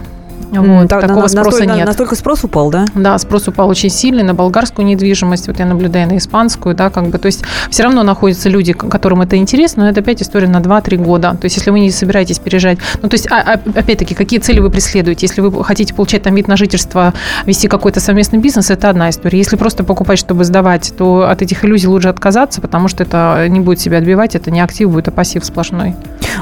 вот, 0.60 0.90
так, 0.90 1.02
такого 1.02 1.22
на, 1.22 1.28
спроса 1.28 1.50
настолько, 1.52 1.76
нет. 1.76 1.88
Настолько 1.88 2.16
спрос 2.16 2.44
упал, 2.44 2.70
да? 2.70 2.86
Да, 2.94 3.18
спрос 3.18 3.48
упал 3.48 3.70
очень 3.70 3.90
сильный 3.90 4.24
на 4.24 4.34
болгарскую 4.34 4.86
недвижимость. 4.86 5.48
Вот 5.48 5.60
я 5.60 5.66
наблюдаю 5.66 6.08
на 6.08 6.18
испанскую, 6.18 6.76
да, 6.76 6.90
как 6.90 7.08
бы. 7.08 7.18
То 7.18 7.28
есть 7.28 7.44
все 7.70 7.84
равно 7.84 8.04
находятся 8.04 8.50
люди, 8.50 8.74
которым 8.74 9.22
это 9.22 9.38
интересно, 9.38 9.84
но 9.84 9.90
это 9.90 10.02
опять 10.02 10.22
история 10.22 10.48
на 10.48 10.58
2-3 10.58 10.98
года. 10.98 11.38
То 11.40 11.46
есть 11.46 11.56
если 11.58 11.72
вы 11.72 11.80
не 11.80 11.92
собираетесь 11.92 12.40
переезжать, 12.40 12.80
ну 13.02 13.10
то 13.10 13.16
есть 13.16 13.32
а, 13.32 13.40
а, 13.40 13.54
опять-таки 13.54 14.14
какие 14.14 14.40
цели 14.40 14.60
вы 14.60 14.70
преследуете? 14.70 15.26
Если 15.26 15.42
вы 15.42 15.64
хотите 15.64 15.94
получать 15.94 16.24
там 16.24 16.36
вид 16.36 16.48
на 16.48 16.58
жительство, 16.58 17.14
вести 17.46 17.68
какой-то 17.68 18.00
совместный 18.00 18.40
бизнес, 18.40 18.70
это 18.70 18.90
одна 18.90 19.10
история. 19.10 19.38
Если 19.38 19.56
просто 19.56 19.84
покупать, 19.84 20.20
чтобы 20.20 20.44
сдавать, 20.44 20.94
то 20.98 21.30
от 21.30 21.42
этих 21.42 21.64
иллюзий 21.64 21.88
лучше 21.88 22.10
отказаться, 22.10 22.62
потому 22.62 22.88
что 22.88 23.04
это 23.04 23.46
не 23.48 23.60
будет 23.60 23.80
себя 23.80 24.00
отбивать, 24.00 24.36
это 24.36 24.52
не 24.52 24.60
актив 24.60 24.90
будет, 24.90 25.08
а 25.08 25.12
пассив 25.12 25.46
сплошной. 25.46 25.96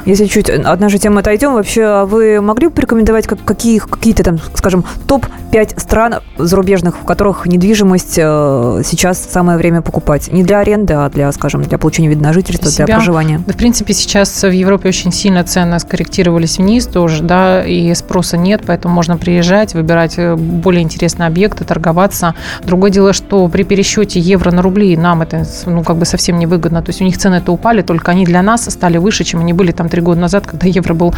Если 0.06 0.26
чуть 0.26 0.50
одна 0.50 0.90
же 0.90 0.98
тема 1.00 1.20
отойдем, 1.20 1.54
вообще 1.54 1.84
а 1.84 2.06
вы 2.06 2.42
могли 2.42 2.68
бы 2.68 2.74
порекомендовать 2.74 3.28
как, 3.28 3.44
какие, 3.44 3.80
какие-то 3.80 4.24
там, 4.24 4.40
скажем, 4.54 4.86
топ-5 5.08 5.80
стран 5.80 6.16
зарубежных, 6.38 6.98
в 6.98 7.06
которых 7.06 7.46
недвижимость 7.46 8.16
э, 8.18 8.82
сейчас 8.86 9.20
самое 9.20 9.58
время 9.58 9.82
покупать? 9.82 10.32
Не 10.32 10.44
для 10.44 10.60
аренды, 10.60 10.94
а 10.94 11.10
для, 11.10 11.32
скажем, 11.32 11.64
для 11.64 11.78
получения 11.78 12.10
вида 12.10 12.24
на 12.24 12.34
жительство, 12.34 12.70
для, 12.70 12.86
для 12.86 12.96
проживания. 12.96 13.42
Да, 13.46 13.54
в 13.54 13.58
принципе, 13.58 13.94
сейчас 13.94 14.44
в 14.44 14.52
Европе 14.52 14.90
очень 14.90 15.12
сильно 15.12 15.44
цены 15.44 15.80
скорректировались 15.80 16.58
вниз 16.58 16.88
тоже, 16.88 17.24
да, 17.24 17.64
и 17.66 17.94
спроса 17.94 18.38
нет, 18.38 18.62
поэтому 18.66 18.94
можно 18.94 19.18
приезжать, 19.18 19.74
выбирать 19.74 20.16
э, 20.18 20.36
более 20.36 20.84
интересные 20.84 21.28
объекты, 21.28 21.66
торговаться. 21.66 22.36
Другое 22.64 22.92
дело, 22.92 23.14
что 23.14 23.48
при 23.48 23.64
пересчете 23.64 24.20
евро 24.20 24.52
на 24.52 24.62
рубли 24.62 24.96
нам 24.98 25.22
это, 25.22 25.46
ну, 25.66 25.84
как 25.84 25.98
бы 25.98 26.06
совсем 26.06 26.40
невыгодно. 26.40 26.82
То 26.82 26.90
есть 26.90 27.02
у 27.02 27.06
них 27.06 27.18
цены-то 27.18 27.52
упали, 27.52 27.82
только 27.82 28.12
они 28.12 28.26
для 28.26 28.42
нас 28.42 28.66
стали 28.66 28.98
выше, 28.98 29.24
чем 29.24 29.42
они 29.42 29.54
были 29.54 29.72
там 29.80 29.88
три 29.88 30.02
года 30.02 30.20
назад, 30.20 30.46
когда 30.46 30.68
евро 30.68 30.94
был 30.94 31.16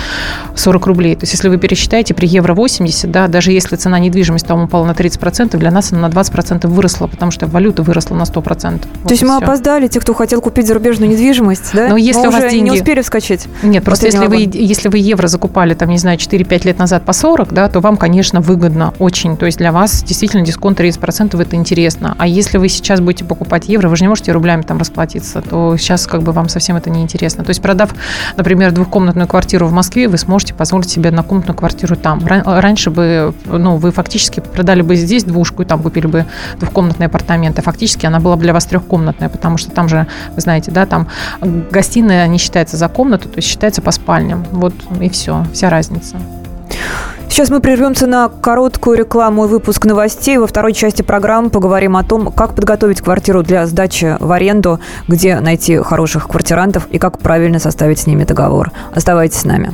40 0.55 0.85
рублей. 0.85 1.15
То 1.15 1.23
есть 1.23 1.33
если 1.33 1.49
вы 1.49 1.57
пересчитаете, 1.57 2.13
при 2.13 2.27
евро 2.27 2.53
80, 2.53 3.09
да, 3.09 3.27
даже 3.27 3.51
если 3.51 3.75
цена 3.75 3.97
недвижимости 3.97 4.47
там 4.47 4.63
упала 4.63 4.85
на 4.85 4.91
30%, 4.91 5.57
для 5.57 5.71
нас 5.71 5.91
она 5.91 6.07
на 6.07 6.11
20% 6.11 6.67
выросла, 6.67 7.07
потому 7.07 7.31
что 7.31 7.47
валюта 7.47 7.81
выросла 7.81 8.13
на 8.13 8.23
100%. 8.23 8.33
Вот 8.43 9.07
То 9.07 9.09
есть 9.09 9.23
мы 9.23 9.37
все. 9.37 9.45
опоздали, 9.45 9.87
те, 9.87 9.99
кто 9.99 10.13
хотел 10.13 10.41
купить 10.41 10.67
зарубежную 10.67 11.09
недвижимость, 11.09 11.71
да? 11.73 11.87
Но 11.89 11.97
если 11.97 12.21
мы 12.21 12.27
у 12.27 12.31
вас 12.31 12.51
деньги... 12.51 12.69
не 12.69 12.71
успели 12.71 13.01
вскочить. 13.01 13.47
Нет, 13.63 13.83
просто 13.83 14.05
если 14.05 14.27
вы, 14.27 14.47
если 14.53 14.89
вы 14.89 14.99
евро 14.99 15.27
закупали, 15.27 15.73
там, 15.73 15.89
не 15.89 15.97
знаю, 15.97 16.19
4-5 16.19 16.67
лет 16.67 16.77
назад 16.77 17.03
по 17.03 17.13
40, 17.13 17.51
да, 17.51 17.67
то 17.67 17.79
вам, 17.79 17.97
конечно, 17.97 18.41
выгодно 18.41 18.93
очень. 18.99 19.37
То 19.37 19.47
есть 19.47 19.57
для 19.57 19.71
вас 19.71 20.03
действительно 20.03 20.45
дисконт 20.45 20.79
30% 20.79 21.41
это 21.41 21.55
интересно. 21.55 22.15
А 22.19 22.27
если 22.27 22.59
вы 22.59 22.69
сейчас 22.69 22.99
будете 22.99 23.25
покупать 23.25 23.67
евро, 23.67 23.89
вы 23.89 23.95
же 23.95 24.03
не 24.03 24.09
можете 24.09 24.31
рублями 24.31 24.61
там 24.61 24.77
расплатиться, 24.77 25.41
то 25.41 25.75
сейчас 25.77 26.05
как 26.05 26.21
бы 26.21 26.31
вам 26.31 26.47
совсем 26.47 26.75
это 26.75 26.91
не 26.91 27.01
интересно. 27.01 27.43
То 27.43 27.49
есть 27.49 27.61
продав, 27.61 27.89
например, 28.37 28.50
например, 28.55 28.71
двухкомнатную 28.73 29.27
квартиру 29.27 29.67
в 29.67 29.71
Москве, 29.71 30.07
вы 30.07 30.17
сможете 30.17 30.53
позволить 30.53 30.89
себе 30.89 31.09
однокомнатную 31.09 31.57
квартиру 31.57 31.95
там. 31.95 32.21
Раньше 32.25 32.89
бы, 32.91 33.33
ну, 33.45 33.77
вы 33.77 33.91
фактически 33.91 34.39
продали 34.39 34.81
бы 34.81 34.95
здесь 34.95 35.23
двушку 35.23 35.63
и 35.63 35.65
там 35.65 35.81
купили 35.81 36.07
бы 36.07 36.25
двухкомнатные 36.59 37.07
апартаменты. 37.07 37.61
Фактически 37.61 38.05
она 38.05 38.19
была 38.19 38.35
бы 38.35 38.43
для 38.43 38.53
вас 38.53 38.65
трехкомнатная, 38.65 39.29
потому 39.29 39.57
что 39.57 39.71
там 39.71 39.87
же, 39.89 40.07
вы 40.35 40.41
знаете, 40.41 40.71
да, 40.71 40.85
там 40.85 41.07
гостиная 41.41 42.27
не 42.27 42.37
считается 42.37 42.77
за 42.77 42.87
комнату, 42.87 43.29
то 43.29 43.37
есть 43.37 43.47
считается 43.47 43.81
по 43.81 43.91
спальням. 43.91 44.45
Вот 44.51 44.73
и 44.99 45.09
все, 45.09 45.45
вся 45.53 45.69
разница. 45.69 46.17
Сейчас 47.29 47.49
мы 47.49 47.61
прервемся 47.61 48.07
на 48.07 48.27
короткую 48.27 48.97
рекламу 48.97 49.45
и 49.45 49.47
выпуск 49.47 49.85
новостей. 49.85 50.37
Во 50.37 50.47
второй 50.47 50.73
части 50.73 51.01
программы 51.01 51.49
поговорим 51.49 51.95
о 51.95 52.03
том, 52.03 52.31
как 52.31 52.55
подготовить 52.55 53.01
квартиру 53.01 53.41
для 53.41 53.65
сдачи 53.67 54.17
в 54.19 54.31
аренду, 54.31 54.79
где 55.07 55.39
найти 55.39 55.77
хороших 55.77 56.27
квартирантов 56.27 56.87
и 56.87 56.99
как 56.99 57.19
правильно 57.19 57.59
составить 57.59 57.99
с 57.99 58.07
ними 58.07 58.25
договор. 58.25 58.71
Оставайтесь 58.93 59.39
с 59.39 59.45
нами. 59.45 59.73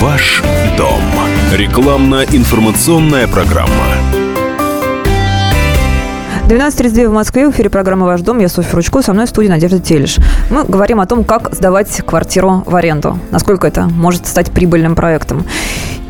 Ваш 0.00 0.44
дом. 0.76 1.00
Рекламно-информационная 1.52 3.26
программа. 3.26 3.72
12.32 6.48 7.08
в 7.08 7.12
Москве. 7.12 7.48
В 7.48 7.50
эфире 7.50 7.68
программа 7.68 8.06
«Ваш 8.06 8.20
дом». 8.20 8.38
Я 8.38 8.48
Софья 8.48 8.76
Ручко. 8.76 9.02
Со 9.02 9.12
мной 9.12 9.26
в 9.26 9.28
студии 9.28 9.48
Надежда 9.48 9.80
Телеш. 9.80 10.18
Мы 10.50 10.62
говорим 10.62 11.00
о 11.00 11.06
том, 11.06 11.24
как 11.24 11.52
сдавать 11.52 12.00
квартиру 12.06 12.62
в 12.64 12.76
аренду. 12.76 13.18
Насколько 13.32 13.66
это 13.66 13.88
может 13.88 14.28
стать 14.28 14.52
прибыльным 14.52 14.94
проектом. 14.94 15.44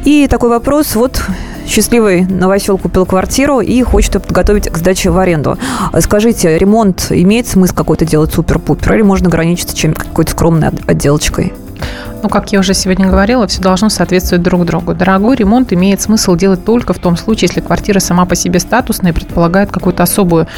И 0.05 0.29
такой 0.29 0.51
вопрос. 0.51 0.95
Вот 0.95 1.23
счастливый 1.67 2.27
новосел 2.27 2.77
купил 2.77 3.07
квартиру 3.07 3.61
и 3.61 3.83
хочет 3.83 4.17
ее 4.17 4.21
подготовить 4.21 4.69
к 4.69 4.77
сдаче 4.77 5.09
в 5.09 5.17
аренду. 5.17 5.57
Скажите, 6.01 6.59
ремонт 6.59 7.07
имеет 7.09 7.49
смысл 7.49 7.75
какой-то 7.75 8.05
делать 8.05 8.35
супер-пупер 8.35 8.97
или 8.97 9.03
можно 9.03 9.29
ограничиться 9.29 9.75
чем-то 9.75 10.01
какой-то 10.05 10.33
скромной 10.33 10.69
отделочкой? 10.87 11.55
Ну, 12.23 12.29
как 12.29 12.53
я 12.53 12.61
уже 12.61 12.75
сегодня 12.75 13.07
говорила, 13.07 13.47
все 13.47 13.63
должно 13.63 13.89
соответствовать 13.89 14.43
друг 14.43 14.65
другу. 14.65 14.95
Дорогой 14.95 15.37
ремонт 15.37 15.73
имеет 15.73 16.01
смысл 16.01 16.35
делать 16.35 16.65
только 16.65 16.93
в 16.93 16.99
том 16.99 17.17
случае, 17.17 17.49
если 17.49 17.61
квартира 17.61 18.01
сама 18.01 18.25
по 18.25 18.35
себе 18.35 18.59
статусная 18.59 19.13
и 19.13 19.15
предполагает 19.15 19.71
какую-то 19.71 20.03
особую 20.03 20.49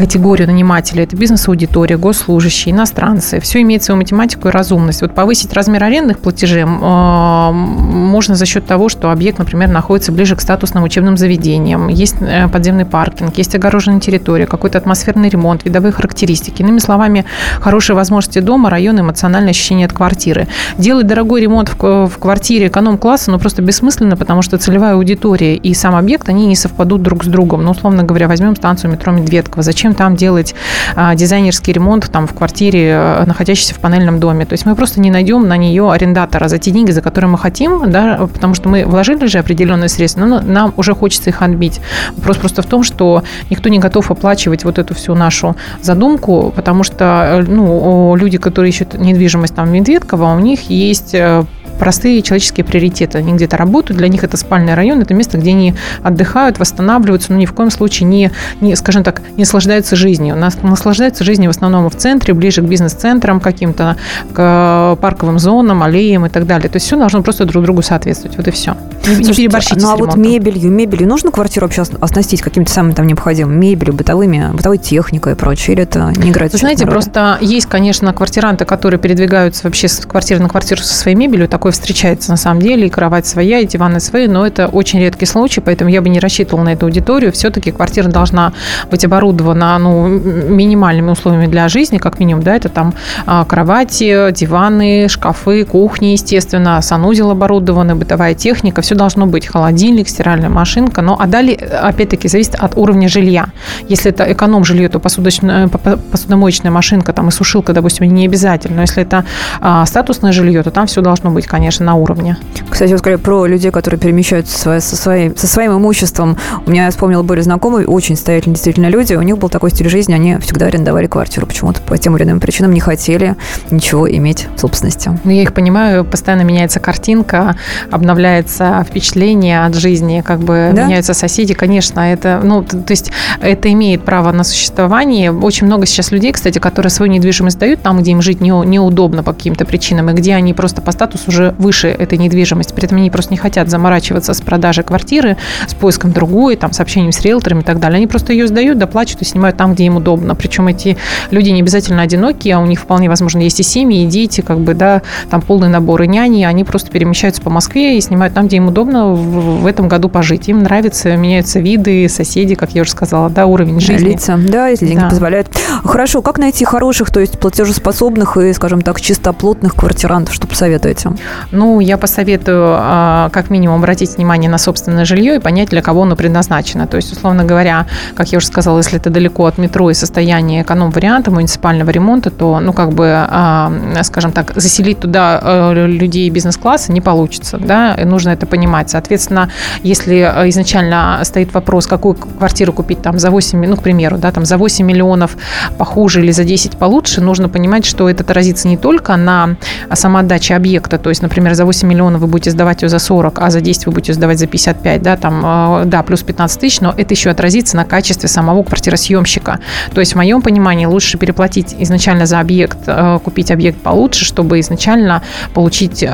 категорию 0.00 0.48
нанимателей. 0.48 1.02
Это 1.02 1.14
бизнес-аудитория, 1.14 1.98
госслужащие, 1.98 2.74
иностранцы. 2.74 3.38
Все 3.38 3.60
имеет 3.60 3.82
свою 3.82 3.98
математику 3.98 4.48
и 4.48 4.50
разумность. 4.50 5.02
Вот 5.02 5.14
повысить 5.14 5.52
размер 5.52 5.84
арендных 5.84 6.20
платежей 6.20 6.62
э, 6.62 7.50
можно 7.52 8.34
за 8.34 8.46
счет 8.46 8.64
того, 8.64 8.88
что 8.88 9.10
объект, 9.10 9.38
например, 9.38 9.68
находится 9.68 10.10
ближе 10.10 10.36
к 10.36 10.40
статусным 10.40 10.84
учебным 10.84 11.18
заведениям, 11.18 11.88
есть 11.88 12.16
э, 12.20 12.48
подземный 12.48 12.86
паркинг, 12.86 13.36
есть 13.36 13.54
огороженная 13.54 14.00
территория, 14.00 14.46
какой-то 14.46 14.78
атмосферный 14.78 15.28
ремонт, 15.28 15.66
видовые 15.66 15.92
характеристики. 15.92 16.62
Иными 16.62 16.78
словами, 16.78 17.26
хорошие 17.60 17.94
возможности 17.94 18.38
дома, 18.38 18.70
район, 18.70 18.98
эмоциональное 19.00 19.50
ощущение 19.50 19.84
от 19.84 19.92
квартиры. 19.92 20.48
Делать 20.78 21.06
дорогой 21.06 21.42
ремонт 21.42 21.68
в, 21.68 22.06
в 22.08 22.18
квартире 22.18 22.68
эконом-класса, 22.68 23.30
ну, 23.30 23.38
просто 23.38 23.60
бессмысленно, 23.60 24.16
потому 24.16 24.40
что 24.40 24.56
целевая 24.56 24.94
аудитория 24.94 25.56
и 25.56 25.74
сам 25.74 25.94
объект, 25.94 26.30
они 26.30 26.46
не 26.46 26.56
совпадут 26.56 27.02
друг 27.02 27.24
с 27.24 27.26
другом. 27.26 27.64
Ну, 27.64 27.72
условно 27.72 28.02
говоря, 28.02 28.28
возьмем 28.28 28.56
станцию 28.56 28.92
метро 28.92 29.12
Медведково. 29.12 29.62
Зачем 29.62 29.89
зачем 29.90 29.94
там 29.94 30.16
делать 30.16 30.54
а, 30.96 31.14
дизайнерский 31.14 31.72
ремонт 31.72 32.10
там 32.10 32.26
в 32.26 32.34
квартире, 32.34 32.92
а, 32.94 33.24
находящейся 33.26 33.74
в 33.74 33.78
панельном 33.78 34.20
доме. 34.20 34.44
То 34.44 34.54
есть 34.54 34.66
мы 34.66 34.74
просто 34.74 35.00
не 35.00 35.10
найдем 35.10 35.48
на 35.48 35.56
нее 35.56 35.90
арендатора 35.90 36.48
за 36.48 36.58
те 36.58 36.70
деньги, 36.70 36.92
за 36.92 37.02
которые 37.02 37.30
мы 37.30 37.38
хотим, 37.38 37.90
да, 37.90 38.28
потому 38.32 38.54
что 38.54 38.68
мы 38.68 38.84
вложили 38.84 39.26
же 39.26 39.38
определенные 39.38 39.88
средства, 39.88 40.26
но 40.26 40.40
нам 40.40 40.72
уже 40.76 40.94
хочется 40.94 41.30
их 41.30 41.42
отбить. 41.42 41.80
Вопрос 42.16 42.36
просто 42.36 42.62
в 42.62 42.66
том, 42.66 42.82
что 42.84 43.22
никто 43.50 43.68
не 43.68 43.78
готов 43.78 44.10
оплачивать 44.10 44.64
вот 44.64 44.78
эту 44.78 44.94
всю 44.94 45.14
нашу 45.14 45.56
задумку, 45.82 46.52
потому 46.54 46.84
что 46.84 47.44
ну, 47.46 48.14
люди, 48.16 48.38
которые 48.38 48.70
ищут 48.70 48.94
недвижимость 48.94 49.54
там 49.54 49.68
в 49.68 49.70
Медведково, 49.70 50.34
у 50.34 50.38
них 50.38 50.70
есть 50.70 51.14
э, 51.14 51.44
простые 51.80 52.20
человеческие 52.20 52.64
приоритеты. 52.64 53.18
Они 53.18 53.32
где-то 53.32 53.56
работают, 53.56 53.98
для 53.98 54.08
них 54.08 54.22
это 54.22 54.36
спальный 54.36 54.74
район, 54.74 55.00
это 55.00 55.14
место, 55.14 55.38
где 55.38 55.50
они 55.50 55.74
отдыхают, 56.02 56.58
восстанавливаются, 56.58 57.32
но 57.32 57.38
ни 57.38 57.46
в 57.46 57.54
коем 57.54 57.70
случае 57.70 58.06
не, 58.06 58.30
не 58.60 58.76
скажем 58.76 59.02
так, 59.02 59.22
не 59.36 59.40
наслаждаются 59.40 59.96
жизнью. 59.96 60.36
Наслаждаются 60.36 61.24
жизнью 61.24 61.50
в 61.50 61.56
основном 61.56 61.88
в 61.88 61.96
центре, 61.96 62.34
ближе 62.34 62.60
к 62.60 62.66
бизнес-центрам 62.66 63.40
каким-то, 63.40 63.96
к 64.34 64.98
парковым 65.00 65.38
зонам, 65.38 65.82
аллеям 65.82 66.26
и 66.26 66.28
так 66.28 66.46
далее. 66.46 66.68
То 66.68 66.76
есть 66.76 66.86
все 66.86 66.96
должно 66.96 67.22
просто 67.22 67.46
друг 67.46 67.64
другу 67.64 67.80
соответствовать. 67.80 68.36
Вот 68.36 68.46
и 68.46 68.50
все. 68.50 68.76
Не, 69.06 69.14
Слушайте, 69.14 69.30
не 69.30 69.34
переборщите 69.36 69.80
Ну 69.80 69.90
а 69.90 69.96
вот 69.96 70.16
мебелью, 70.16 70.70
мебелью 70.70 71.08
нужно 71.08 71.30
квартиру 71.30 71.66
вообще 71.66 71.82
оснастить 72.00 72.42
каким-то 72.42 72.70
самым 72.70 72.92
там 72.92 73.06
необходимым? 73.06 73.58
Мебелью, 73.58 73.94
бытовыми, 73.94 74.50
бытовой 74.52 74.76
техникой 74.76 75.32
и 75.32 75.34
прочее? 75.34 75.74
Или 75.74 75.84
это 75.84 76.12
не 76.14 76.30
играет? 76.30 76.52
Вы 76.52 76.58
знаете, 76.58 76.86
просто 76.86 77.38
есть, 77.40 77.66
конечно, 77.66 78.12
квартиранты, 78.12 78.66
которые 78.66 79.00
передвигаются 79.00 79.64
вообще 79.64 79.88
с 79.88 80.04
квартиры 80.04 80.42
на 80.42 80.50
квартиру 80.50 80.82
со 80.82 80.94
своей 80.94 81.16
мебелью. 81.16 81.48
Такой 81.48 81.69
такое 81.70 81.72
встречается 81.72 82.30
на 82.30 82.36
самом 82.36 82.60
деле, 82.60 82.86
и 82.86 82.90
кровать 82.90 83.26
своя, 83.26 83.60
и 83.60 83.66
диваны 83.66 84.00
свои, 84.00 84.26
но 84.26 84.46
это 84.46 84.66
очень 84.66 85.00
редкий 85.00 85.26
случай, 85.26 85.60
поэтому 85.60 85.90
я 85.90 86.00
бы 86.02 86.08
не 86.08 86.20
рассчитывала 86.20 86.64
на 86.64 86.72
эту 86.72 86.86
аудиторию. 86.86 87.32
Все-таки 87.32 87.70
квартира 87.70 88.08
должна 88.08 88.52
быть 88.90 89.04
оборудована 89.04 89.78
ну, 89.78 90.08
минимальными 90.08 91.10
условиями 91.10 91.46
для 91.46 91.68
жизни, 91.68 91.98
как 91.98 92.20
минимум, 92.20 92.42
да, 92.42 92.56
это 92.56 92.68
там 92.68 92.94
а, 93.26 93.44
кровати, 93.44 94.32
диваны, 94.32 95.08
шкафы, 95.08 95.64
кухни, 95.64 96.08
естественно, 96.12 96.82
санузел 96.82 97.30
оборудованный, 97.30 97.94
бытовая 97.94 98.34
техника, 98.34 98.82
все 98.82 98.94
должно 98.94 99.26
быть, 99.26 99.46
холодильник, 99.46 100.08
стиральная 100.08 100.50
машинка, 100.50 101.02
но 101.02 101.16
а 101.20 101.26
далее, 101.26 101.56
опять-таки, 101.56 102.28
зависит 102.28 102.54
от 102.54 102.76
уровня 102.76 103.08
жилья. 103.08 103.46
Если 103.88 104.10
это 104.10 104.24
эконом-жилье, 104.24 104.88
то 104.88 104.98
посудочная, 104.98 105.68
посудомоечная 105.68 106.72
машинка 106.72 107.12
там 107.12 107.28
и 107.28 107.30
сушилка, 107.30 107.72
допустим, 107.72 108.06
не 108.06 108.26
обязательно, 108.26 108.76
но 108.76 108.82
если 108.82 109.02
это 109.02 109.24
а, 109.60 109.86
статусное 109.86 110.32
жилье, 110.32 110.62
то 110.62 110.70
там 110.70 110.86
все 110.86 111.00
должно 111.00 111.30
быть, 111.30 111.46
конечно, 111.46 111.59
конечно, 111.60 111.84
на 111.84 111.94
уровне. 111.94 112.38
Кстати, 112.70 112.92
вот 112.92 113.00
скорее 113.00 113.18
про 113.18 113.44
людей, 113.44 113.70
которые 113.70 114.00
перемещаются 114.00 114.80
со, 114.80 114.96
своим, 114.96 115.36
со 115.36 115.46
своим 115.46 115.76
имуществом. 115.76 116.38
У 116.64 116.70
меня, 116.70 116.86
я 116.86 116.90
вспомнила, 116.90 117.22
были 117.22 117.42
знакомые, 117.42 117.86
очень 117.86 118.16
состоятельные 118.16 118.54
действительно 118.54 118.86
люди. 118.86 119.12
У 119.12 119.20
них 119.20 119.36
был 119.36 119.50
такой 119.50 119.70
стиль 119.70 119.90
жизни, 119.90 120.14
они 120.14 120.38
всегда 120.38 120.66
арендовали 120.66 121.06
квартиру. 121.06 121.46
Почему-то 121.46 121.82
по 121.82 121.98
тем 121.98 122.16
или 122.16 122.24
иным 122.24 122.40
причинам 122.40 122.72
не 122.72 122.80
хотели 122.80 123.36
ничего 123.70 124.10
иметь 124.10 124.48
в 124.56 124.60
собственности. 124.60 125.10
Ну, 125.22 125.30
я 125.30 125.42
их 125.42 125.52
понимаю, 125.52 126.06
постоянно 126.06 126.40
меняется 126.42 126.80
картинка, 126.80 127.56
обновляется 127.90 128.82
впечатление 128.88 129.66
от 129.66 129.74
жизни, 129.74 130.22
как 130.24 130.40
бы 130.40 130.70
да? 130.72 130.86
меняются 130.86 131.12
соседи. 131.12 131.52
Конечно, 131.52 132.00
это, 132.00 132.40
ну, 132.42 132.62
то 132.62 132.78
есть 132.88 133.12
это 133.42 133.70
имеет 133.70 134.02
право 134.02 134.32
на 134.32 134.44
существование. 134.44 135.30
Очень 135.30 135.66
много 135.66 135.84
сейчас 135.84 136.10
людей, 136.10 136.32
кстати, 136.32 136.58
которые 136.58 136.88
свою 136.88 137.12
недвижимость 137.12 137.58
дают 137.58 137.82
там, 137.82 137.98
где 138.00 138.12
им 138.12 138.22
жить 138.22 138.40
не, 138.40 138.48
неудобно 138.48 139.22
по 139.22 139.34
каким-то 139.34 139.66
причинам, 139.66 140.08
и 140.08 140.14
где 140.14 140.34
они 140.34 140.54
просто 140.54 140.80
по 140.80 140.92
статусу 140.92 141.24
уже 141.28 141.49
выше 141.58 141.88
этой 141.88 142.18
недвижимости. 142.18 142.72
При 142.72 142.84
этом 142.84 142.98
они 142.98 143.10
просто 143.10 143.32
не 143.32 143.38
хотят 143.38 143.68
заморачиваться 143.68 144.34
с 144.34 144.40
продажей 144.40 144.84
квартиры, 144.84 145.36
с 145.66 145.74
поиском 145.74 146.12
другой, 146.12 146.56
там, 146.56 146.72
с 146.72 146.80
общением 146.80 147.12
с 147.12 147.20
риэлторами 147.20 147.60
и 147.60 147.64
так 147.64 147.78
далее. 147.80 147.96
Они 147.96 148.06
просто 148.06 148.32
ее 148.32 148.46
сдают, 148.46 148.78
доплачивают 148.78 149.22
и 149.22 149.24
снимают 149.24 149.56
там, 149.56 149.74
где 149.74 149.84
им 149.84 149.96
удобно. 149.96 150.34
Причем 150.34 150.68
эти 150.68 150.96
люди 151.30 151.50
не 151.50 151.60
обязательно 151.60 152.02
одинокие, 152.02 152.54
а 152.54 152.60
у 152.60 152.66
них 152.66 152.80
вполне 152.80 153.08
возможно 153.08 153.40
есть 153.40 153.60
и 153.60 153.62
семьи, 153.62 154.04
и 154.04 154.06
дети, 154.06 154.40
как 154.40 154.60
бы, 154.60 154.74
да, 154.74 155.02
там 155.30 155.40
полный 155.40 155.68
набор 155.68 156.02
и 156.02 156.06
няни. 156.06 156.44
Они 156.44 156.64
просто 156.64 156.90
перемещаются 156.90 157.42
по 157.42 157.50
Москве 157.50 157.98
и 157.98 158.00
снимают 158.00 158.34
там, 158.34 158.46
где 158.46 158.56
им 158.56 158.68
удобно 158.68 159.08
в, 159.08 159.62
в 159.62 159.66
этом 159.66 159.88
году 159.88 160.08
пожить. 160.08 160.48
Им 160.48 160.62
нравится, 160.62 161.16
меняются 161.16 161.60
виды, 161.60 162.08
соседи, 162.08 162.54
как 162.54 162.72
я 162.72 162.82
уже 162.82 162.90
сказала, 162.90 163.30
да, 163.30 163.46
уровень 163.46 163.80
жизни. 163.80 164.10
Лица, 164.10 164.38
да, 164.38 164.68
если 164.68 164.86
деньги 164.86 165.00
да. 165.00 165.08
позволяют. 165.08 165.48
Хорошо, 165.84 166.22
как 166.22 166.38
найти 166.38 166.64
хороших, 166.64 167.10
то 167.10 167.20
есть 167.20 167.38
платежеспособных 167.38 168.36
и, 168.36 168.52
скажем 168.52 168.82
так, 168.82 169.00
чистоплотных 169.00 169.74
квартирантов, 169.74 170.34
что 170.34 170.46
посоветуете? 170.46 171.12
Ну, 171.52 171.80
я 171.80 171.96
посоветую 171.96 172.76
а, 172.78 173.30
как 173.30 173.50
минимум 173.50 173.78
обратить 173.78 174.16
внимание 174.16 174.50
на 174.50 174.58
собственное 174.58 175.04
жилье 175.04 175.36
и 175.36 175.38
понять, 175.38 175.70
для 175.70 175.82
кого 175.82 176.02
оно 176.02 176.16
предназначено. 176.16 176.86
То 176.86 176.96
есть, 176.96 177.12
условно 177.12 177.44
говоря, 177.44 177.86
как 178.14 178.28
я 178.32 178.38
уже 178.38 178.46
сказала, 178.46 178.78
если 178.78 178.98
это 178.98 179.10
далеко 179.10 179.46
от 179.46 179.58
метро 179.58 179.90
и 179.90 179.94
состояние 179.94 180.62
эконом-варианта 180.62 181.30
муниципального 181.30 181.90
ремонта, 181.90 182.30
то, 182.30 182.60
ну, 182.60 182.72
как 182.72 182.92
бы, 182.92 183.12
а, 183.12 183.72
скажем 184.02 184.32
так, 184.32 184.52
заселить 184.56 185.00
туда 185.00 185.40
э, 185.42 185.86
людей 185.86 186.28
бизнес-класса 186.30 186.92
не 186.92 187.00
получится, 187.00 187.58
да, 187.58 187.94
и 187.94 188.04
нужно 188.04 188.30
это 188.30 188.46
понимать. 188.46 188.90
Соответственно, 188.90 189.50
если 189.82 190.16
изначально 190.48 191.20
стоит 191.24 191.54
вопрос, 191.54 191.86
какую 191.86 192.14
квартиру 192.14 192.72
купить 192.72 193.02
там 193.02 193.18
за 193.18 193.30
8, 193.30 193.66
ну, 193.66 193.76
к 193.76 193.82
примеру, 193.82 194.18
да, 194.18 194.30
там 194.30 194.44
за 194.44 194.56
8 194.58 194.84
миллионов 194.84 195.36
похуже 195.76 196.20
или 196.20 196.32
за 196.32 196.44
10 196.44 196.76
получше, 196.76 197.20
нужно 197.20 197.48
понимать, 197.48 197.84
что 197.84 198.08
это 198.08 198.22
отразится 198.22 198.68
не 198.68 198.76
только 198.76 199.16
на 199.16 199.56
самоотдаче 199.92 200.54
объекта, 200.54 200.98
то 200.98 201.10
есть, 201.10 201.22
например, 201.22 201.54
за 201.54 201.64
8 201.64 201.88
миллионов 201.88 202.20
вы 202.20 202.26
будете 202.26 202.50
сдавать 202.50 202.82
ее 202.82 202.88
за 202.88 202.98
40, 202.98 203.38
а 203.38 203.50
за 203.50 203.60
10 203.60 203.86
вы 203.86 203.92
будете 203.92 204.12
сдавать 204.12 204.38
за 204.38 204.46
55, 204.46 205.02
да, 205.02 205.16
там, 205.16 205.42
э, 205.44 205.84
да, 205.86 206.02
плюс 206.02 206.22
15 206.22 206.60
тысяч, 206.60 206.80
но 206.80 206.94
это 206.96 207.14
еще 207.14 207.30
отразится 207.30 207.76
на 207.76 207.84
качестве 207.84 208.28
самого 208.28 208.62
квартиросъемщика. 208.62 209.60
То 209.94 210.00
есть, 210.00 210.12
в 210.12 210.16
моем 210.16 210.42
понимании, 210.42 210.86
лучше 210.86 211.18
переплатить 211.18 211.74
изначально 211.78 212.26
за 212.26 212.40
объект, 212.40 212.78
э, 212.86 213.18
купить 213.22 213.50
объект 213.50 213.80
получше, 213.80 214.24
чтобы 214.24 214.60
изначально 214.60 215.22
получить 215.54 216.04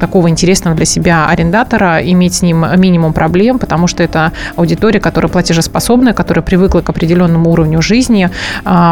такого 0.00 0.28
интересного 0.28 0.76
для 0.76 0.84
себя 0.84 1.28
арендатора, 1.28 2.00
иметь 2.02 2.34
с 2.34 2.42
ним 2.42 2.64
минимум 2.76 3.12
проблем, 3.12 3.58
потому 3.58 3.86
что 3.86 4.02
это 4.02 4.32
аудитория, 4.56 5.00
которая 5.00 5.30
платежеспособная, 5.30 6.12
которая 6.12 6.42
привыкла 6.42 6.80
к 6.80 6.88
определенному 6.88 7.50
уровню 7.50 7.82
жизни, 7.82 8.30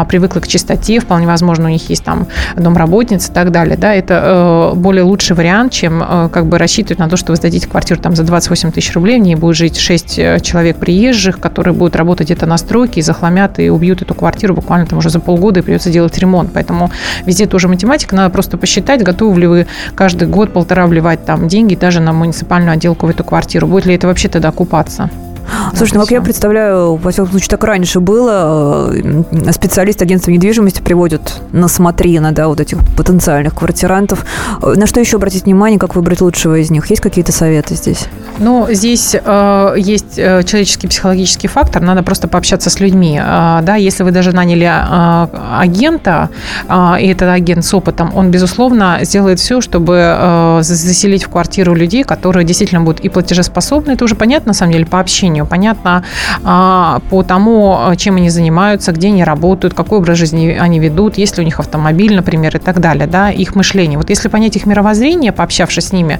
привыкла 0.05 0.39
к 0.39 0.47
чистоте, 0.47 0.99
вполне 0.99 1.27
возможно, 1.27 1.65
у 1.65 1.71
них 1.71 1.89
есть 1.89 2.03
там 2.03 2.27
домработницы 2.55 3.31
и 3.31 3.33
так 3.33 3.51
далее. 3.51 3.77
Да, 3.77 3.93
это 3.93 4.71
более 4.75 5.03
лучший 5.03 5.35
вариант, 5.35 5.73
чем 5.73 6.03
как 6.31 6.47
бы 6.47 6.57
рассчитывать 6.57 6.99
на 6.99 7.09
то, 7.09 7.17
что 7.17 7.31
вы 7.31 7.35
сдадите 7.35 7.67
квартиру 7.67 7.99
там 7.99 8.15
за 8.15 8.23
28 8.23 8.71
тысяч 8.71 8.93
рублей, 8.93 9.19
в 9.19 9.23
ней 9.23 9.35
будет 9.35 9.55
жить 9.55 9.77
6 9.77 10.19
э, 10.19 10.39
человек 10.39 10.77
приезжих, 10.77 11.39
которые 11.39 11.73
будут 11.73 11.95
работать 11.95 12.27
где-то 12.27 12.45
на 12.45 12.57
стройке 12.57 12.99
и 12.99 13.03
захламят 13.03 13.59
и 13.59 13.69
убьют 13.69 14.01
эту 14.01 14.13
квартиру 14.15 14.53
буквально 14.53 14.85
там 14.85 14.99
уже 14.99 15.09
за 15.09 15.19
полгода 15.19 15.59
и 15.59 15.63
придется 15.63 15.89
делать 15.89 16.17
ремонт. 16.17 16.51
Поэтому 16.53 16.91
везде 17.25 17.45
тоже 17.45 17.67
математика, 17.67 18.15
надо 18.15 18.29
просто 18.29 18.57
посчитать, 18.57 19.03
готовы 19.03 19.39
ли 19.39 19.47
вы 19.47 19.67
каждый 19.95 20.27
год 20.27 20.53
полтора 20.53 20.87
вливать 20.87 21.25
там 21.25 21.47
деньги 21.47 21.75
даже 21.75 21.99
на 21.99 22.13
муниципальную 22.13 22.73
отделку 22.73 23.07
в 23.07 23.09
эту 23.09 23.23
квартиру. 23.23 23.67
Будет 23.67 23.85
ли 23.85 23.95
это 23.95 24.07
вообще 24.07 24.29
тогда 24.29 24.49
окупаться? 24.49 25.09
Слушай, 25.75 25.95
ну 25.95 25.99
как 26.01 26.11
я 26.11 26.21
представляю, 26.21 26.95
во 26.95 27.11
всяком 27.11 27.31
случае, 27.31 27.49
так 27.49 27.63
раньше 27.63 27.99
было, 27.99 28.91
э, 28.93 29.51
специалисты 29.51 30.05
агентства 30.05 30.31
недвижимости 30.31 30.81
приводят 30.81 31.41
на 31.51 31.67
смотрина, 31.67 32.31
да, 32.31 32.47
вот 32.47 32.59
этих 32.59 32.79
потенциальных 32.95 33.55
квартирантов. 33.55 34.25
Э, 34.61 34.73
на 34.75 34.87
что 34.87 34.99
еще 34.99 35.17
обратить 35.17 35.45
внимание, 35.45 35.79
как 35.79 35.95
выбрать 35.95 36.21
лучшего 36.21 36.55
из 36.55 36.71
них? 36.71 36.89
Есть 36.89 37.01
какие-то 37.01 37.31
советы 37.31 37.75
здесь? 37.75 38.07
Ну, 38.39 38.67
здесь 38.69 39.15
э, 39.15 39.75
есть 39.77 40.17
э, 40.17 40.43
человеческий 40.43 40.87
психологический 40.87 41.47
фактор, 41.47 41.81
надо 41.81 42.03
просто 42.03 42.27
пообщаться 42.27 42.69
с 42.69 42.79
людьми. 42.79 43.19
Э, 43.21 43.59
да, 43.61 43.75
если 43.75 44.03
вы 44.03 44.11
даже 44.11 44.31
наняли 44.31 44.65
э, 44.65 45.27
агента, 45.59 46.29
э, 46.69 47.01
и 47.01 47.07
этот 47.07 47.29
агент 47.29 47.65
с 47.65 47.73
опытом, 47.73 48.11
он, 48.15 48.31
безусловно, 48.31 48.99
сделает 49.01 49.39
все, 49.39 49.61
чтобы 49.61 49.97
э, 49.97 50.59
заселить 50.61 51.25
в 51.25 51.29
квартиру 51.29 51.75
людей, 51.75 52.03
которые 52.03 52.45
действительно 52.45 52.81
будут 52.81 53.01
и 53.01 53.09
платежеспособны, 53.09 53.91
это 53.91 54.05
уже 54.05 54.15
понятно, 54.15 54.49
на 54.49 54.53
самом 54.53 54.73
деле, 54.73 54.85
по 54.85 54.99
общению 54.99 55.34
образованию. 55.35 55.45
Понятно 55.45 56.03
а, 56.43 56.99
по 57.09 57.23
тому, 57.23 57.79
чем 57.97 58.15
они 58.15 58.29
занимаются, 58.29 58.91
где 58.91 59.07
они 59.07 59.23
работают, 59.23 59.73
какой 59.73 59.99
образ 59.99 60.17
жизни 60.17 60.57
они 60.59 60.79
ведут, 60.79 61.17
есть 61.17 61.37
ли 61.37 61.43
у 61.43 61.45
них 61.45 61.59
автомобиль, 61.59 62.15
например, 62.15 62.55
и 62.55 62.59
так 62.59 62.79
далее, 62.79 63.07
да, 63.07 63.29
их 63.29 63.55
мышление. 63.55 63.97
Вот 63.97 64.09
если 64.09 64.29
понять 64.29 64.55
их 64.55 64.65
мировоззрение, 64.65 65.31
пообщавшись 65.31 65.85
с 65.85 65.93
ними, 65.93 66.19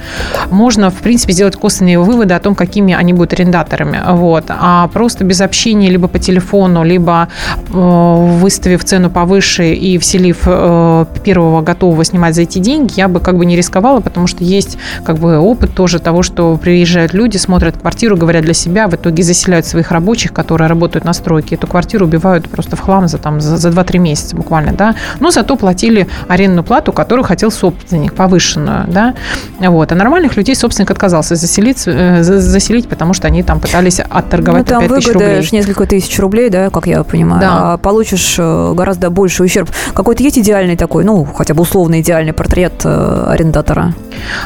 можно, 0.52 0.90
в 0.90 0.96
принципе, 0.96 1.34
сделать 1.34 1.56
косвенные 1.56 2.00
выводы 2.00 2.34
о 2.34 2.40
том, 2.40 2.56
какими 2.56 2.94
они 2.94 3.14
будут 3.14 3.34
арендаторами. 3.34 4.00
Вот. 4.08 4.46
А 4.50 4.88
просто 4.88 5.24
без 5.24 5.42
общения 5.42 5.90
либо 5.90 6.08
по 6.08 6.20
телефону, 6.20 6.84
либо 6.84 7.28
э, 7.70 8.38
выставив 8.42 8.84
цену 8.84 9.10
повыше 9.10 9.74
и 9.74 9.98
вселив 9.98 10.44
э, 10.46 11.06
первого 11.24 11.62
готового 11.62 12.04
снимать 12.06 12.36
за 12.36 12.42
эти 12.42 12.60
деньги, 12.60 12.94
я 12.98 13.08
бы 13.08 13.20
как 13.20 13.38
бы 13.38 13.46
не 13.46 13.56
рисковала, 13.56 14.00
потому 14.00 14.28
что 14.28 14.44
есть 14.44 14.78
как 15.04 15.18
бы 15.18 15.38
опыт 15.38 15.74
тоже 15.74 16.00
того, 16.00 16.24
что 16.24 16.58
приезжают 16.58 17.14
люди, 17.14 17.38
смотрят 17.38 17.78
квартиру, 17.78 18.18
говорят 18.18 18.44
для 18.44 18.54
себя, 18.54 18.88
в 18.88 18.94
итоге 19.06 19.24
заселяют 19.24 19.66
своих 19.66 19.92
рабочих, 19.92 20.34
которые 20.34 20.68
работают 20.68 21.06
на 21.06 21.14
стройке. 21.14 21.56
Эту 21.56 21.68
квартиру 21.68 22.06
убивают 22.06 22.50
просто 22.50 22.76
в 22.76 22.80
хлам 22.80 23.08
за, 23.08 23.18
там, 23.18 23.40
за, 23.40 23.58
за 23.58 23.70
2-3 23.70 24.00
месяца 24.00 24.36
буквально, 24.36 24.74
да. 24.74 24.96
Но 25.20 25.32
зато 25.32 25.56
платили 25.56 26.08
арендную 26.28 26.64
плату, 26.64 26.92
которую 26.92 27.24
хотел 27.24 27.52
собственник, 27.52 28.14
повышенную, 28.14 28.86
да. 28.88 29.14
Вот. 29.60 29.92
А 29.92 29.96
нормальных 29.96 30.38
людей 30.38 30.56
собственник 30.56 30.92
отказался 30.92 31.36
заселить, 31.36 31.84
э, 31.86 32.24
заселить 32.24 32.90
потому 32.90 33.14
что 33.14 33.28
они 33.28 33.44
там 33.44 33.60
пытались 33.60 34.00
отторговать 34.00 34.70
ну, 34.70 34.80
там 34.80 34.88
5 34.88 34.98
тысяч 34.98 35.14
рублей. 35.14 35.50
несколько 35.52 35.86
тысяч 35.86 36.20
рублей, 36.20 36.50
да, 36.50 36.70
как 36.70 36.88
я 36.88 37.04
понимаю, 37.04 37.42
да. 37.42 37.74
а 37.74 37.78
получишь 37.78 38.36
э, 38.40 38.74
гораздо 38.76 39.10
больше 39.10 39.44
ущерб. 39.44 39.70
Какой-то 39.94 40.24
есть 40.24 40.40
идеальный 40.40 40.76
такой, 40.76 41.04
ну, 41.04 41.26
хотя 41.26 41.54
бы 41.54 41.62
условно 41.62 42.02
идеальный 42.02 42.34
портрет 42.34 42.74
э, 42.84 43.26
арендатора? 43.30 43.94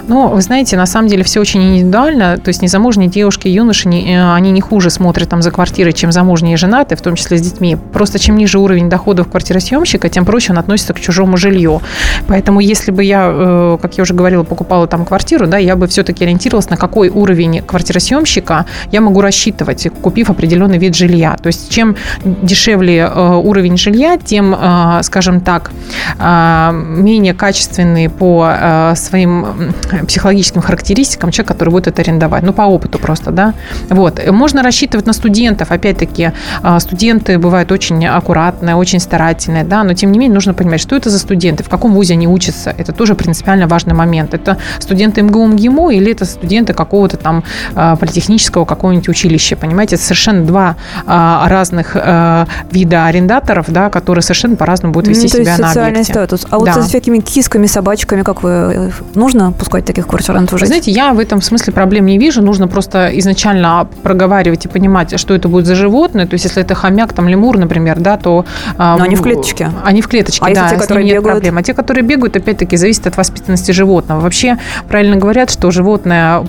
Ну, 0.08 0.28
вы 0.28 0.42
знаете, 0.42 0.76
на 0.78 0.86
самом 0.86 1.08
деле 1.08 1.24
все 1.24 1.40
очень 1.40 1.78
индивидуально. 1.78 2.38
То 2.38 2.50
есть 2.50 2.62
незамужние 2.62 3.10
девушки 3.10 3.48
юноши, 3.48 3.88
они 3.88 4.49
они 4.50 4.56
не 4.56 4.62
хуже 4.62 4.90
смотрят 4.90 5.30
там 5.30 5.42
за 5.42 5.52
квартирой, 5.52 5.94
чем 5.94 6.12
замужние 6.12 6.56
и 6.56 6.58
женатые, 6.58 6.98
в 6.98 7.02
том 7.02 7.16
числе 7.16 7.38
с 7.38 7.42
детьми. 7.42 7.78
Просто 7.94 8.18
чем 8.20 8.36
ниже 8.36 8.58
уровень 8.58 8.90
доходов 8.90 9.30
квартиросъемщика, 9.30 10.10
тем 10.10 10.26
проще 10.26 10.52
он 10.52 10.58
относится 10.58 10.94
к 10.94 11.00
чужому 11.00 11.38
жилью. 11.38 11.82
Поэтому 12.28 12.60
если 12.60 12.92
бы 12.92 13.04
я, 13.04 13.30
э, 13.32 13.78
как 13.82 13.98
я 13.98 14.02
уже 14.02 14.14
говорила, 14.14 14.44
покупала 14.44 14.88
там 14.88 15.06
квартиру, 15.06 15.48
да, 15.48 15.58
я 15.58 15.76
бы 15.76 15.88
все-таки 15.88 16.24
ориентировалась 16.24 16.70
на 16.70 16.78
какой 16.78 17.10
уровень 17.10 17.62
квартиросъемщика 17.62 18.66
я 18.92 19.02
могу 19.02 19.22
рассчитывать, 19.22 19.88
купив 20.02 20.30
определенный 20.30 20.78
вид 20.78 20.96
жилья. 20.96 21.38
То 21.42 21.48
есть 21.48 21.70
чем 21.70 21.96
дешевле 22.26 23.10
э, 23.14 23.36
уровень 23.36 23.78
жилья, 23.78 24.18
тем, 24.18 24.56
э, 24.60 25.04
скажем 25.04 25.42
так, 25.42 25.72
менее 26.20 27.34
качественный 27.34 28.10
по 28.10 28.94
своим 28.96 29.74
психологическим 30.08 30.62
характеристикам 30.62 31.32
человек, 31.32 31.48
который 31.48 31.70
будет 31.70 31.88
это 31.88 32.02
арендовать. 32.02 32.44
Ну, 32.44 32.54
по 32.54 32.64
опыту 32.64 33.00
просто, 33.00 33.32
да. 33.32 33.54
Вот. 33.90 34.20
Можно 34.40 34.64
рассчитывать 34.64 35.06
на 35.06 35.12
студентов. 35.12 35.72
Опять-таки, 35.72 36.32
а, 36.64 36.80
студенты 36.80 37.38
бывают 37.38 37.72
очень 37.74 38.08
аккуратные, 38.08 38.76
очень 38.76 39.02
старательные, 39.02 39.66
да, 39.66 39.84
но 39.84 39.94
тем 39.94 40.14
не 40.14 40.18
менее 40.18 40.34
нужно 40.34 40.54
понимать, 40.54 40.80
что 40.80 40.96
это 40.96 41.10
за 41.10 41.20
студенты, 41.20 41.66
в 41.66 41.70
каком 41.70 41.94
вузе 41.94 42.14
они 42.14 42.26
учатся. 42.26 42.74
Это 42.78 42.94
тоже 42.94 43.16
принципиально 43.16 43.68
важный 43.68 43.94
момент. 43.94 44.34
Это 44.34 44.58
студенты 44.80 45.22
МГУ, 45.24 45.46
МГИМО 45.46 45.92
или 45.92 46.14
это 46.14 46.24
студенты 46.24 46.74
какого-то 46.74 47.18
там 47.18 47.44
а, 47.76 47.98
политехнического 47.98 48.64
какого-нибудь 48.64 49.10
училища, 49.10 49.58
понимаете? 49.58 49.96
Это 49.96 50.06
совершенно 50.06 50.46
два 50.46 50.78
а, 51.06 51.48
разных 51.50 51.98
вида 52.72 53.06
арендаторов, 53.06 53.66
да, 53.70 53.90
которые 53.90 54.22
совершенно 54.22 54.56
по-разному 54.56 54.94
будут 54.94 55.10
вести 55.10 55.24
ну, 55.24 55.44
себя 55.44 55.58
на 55.58 55.68
социальный 55.68 55.92
объекте. 56.02 56.14
статус. 56.14 56.48
А 56.50 56.58
вот 56.58 56.66
да. 56.66 56.74
со 56.74 56.84
всякими 56.84 57.20
кисками, 57.20 57.68
собачками, 57.68 58.22
как 58.22 58.44
вы, 58.44 58.50
э, 58.50 58.90
нужно 59.16 59.52
пускать 59.52 59.86
таких 59.86 60.08
квартирантов 60.08 60.60
жить? 60.60 60.70
Знаете, 60.70 60.92
я 60.92 61.14
в 61.14 61.20
этом 61.20 61.42
смысле 61.42 61.74
проблем 61.74 62.06
не 62.06 62.18
вижу. 62.18 62.42
Нужно 62.42 62.68
просто 62.68 63.10
изначально 63.20 63.88
проговаривать 64.30 64.66
и 64.66 64.68
понимать, 64.68 65.20
что 65.20 65.34
это 65.34 65.48
будет 65.48 65.66
за 65.66 65.76
животное. 65.76 66.28
То 66.28 66.36
есть, 66.36 66.46
если 66.46 66.62
это 66.62 66.76
хомяк, 66.76 67.14
там 67.14 67.28
лемур, 67.28 67.58
например, 67.58 68.00
да, 68.00 68.18
то... 68.18 68.46
А, 68.78 68.98
Но 68.98 69.04
они 69.04 69.16
в 69.16 69.22
клеточке. 69.22 69.72
Они 69.84 70.02
в 70.02 70.08
клеточке, 70.08 70.46
а 70.46 70.54
да, 70.54 70.70
те, 70.70 70.78
которые 70.78 71.04
нет 71.04 71.16
бегают? 71.16 71.40
проблем. 71.40 71.58
А 71.58 71.64
те, 71.64 71.74
которые 71.74 72.04
бегают, 72.04 72.36
опять-таки, 72.36 72.78
зависит 72.78 73.08
от 73.08 73.18
воспитанности 73.18 73.72
животного. 73.72 74.22
Вообще, 74.22 74.58
правильно 74.88 75.18
говорят, 75.18 75.50
что 75.50 75.72
животное 75.72 76.42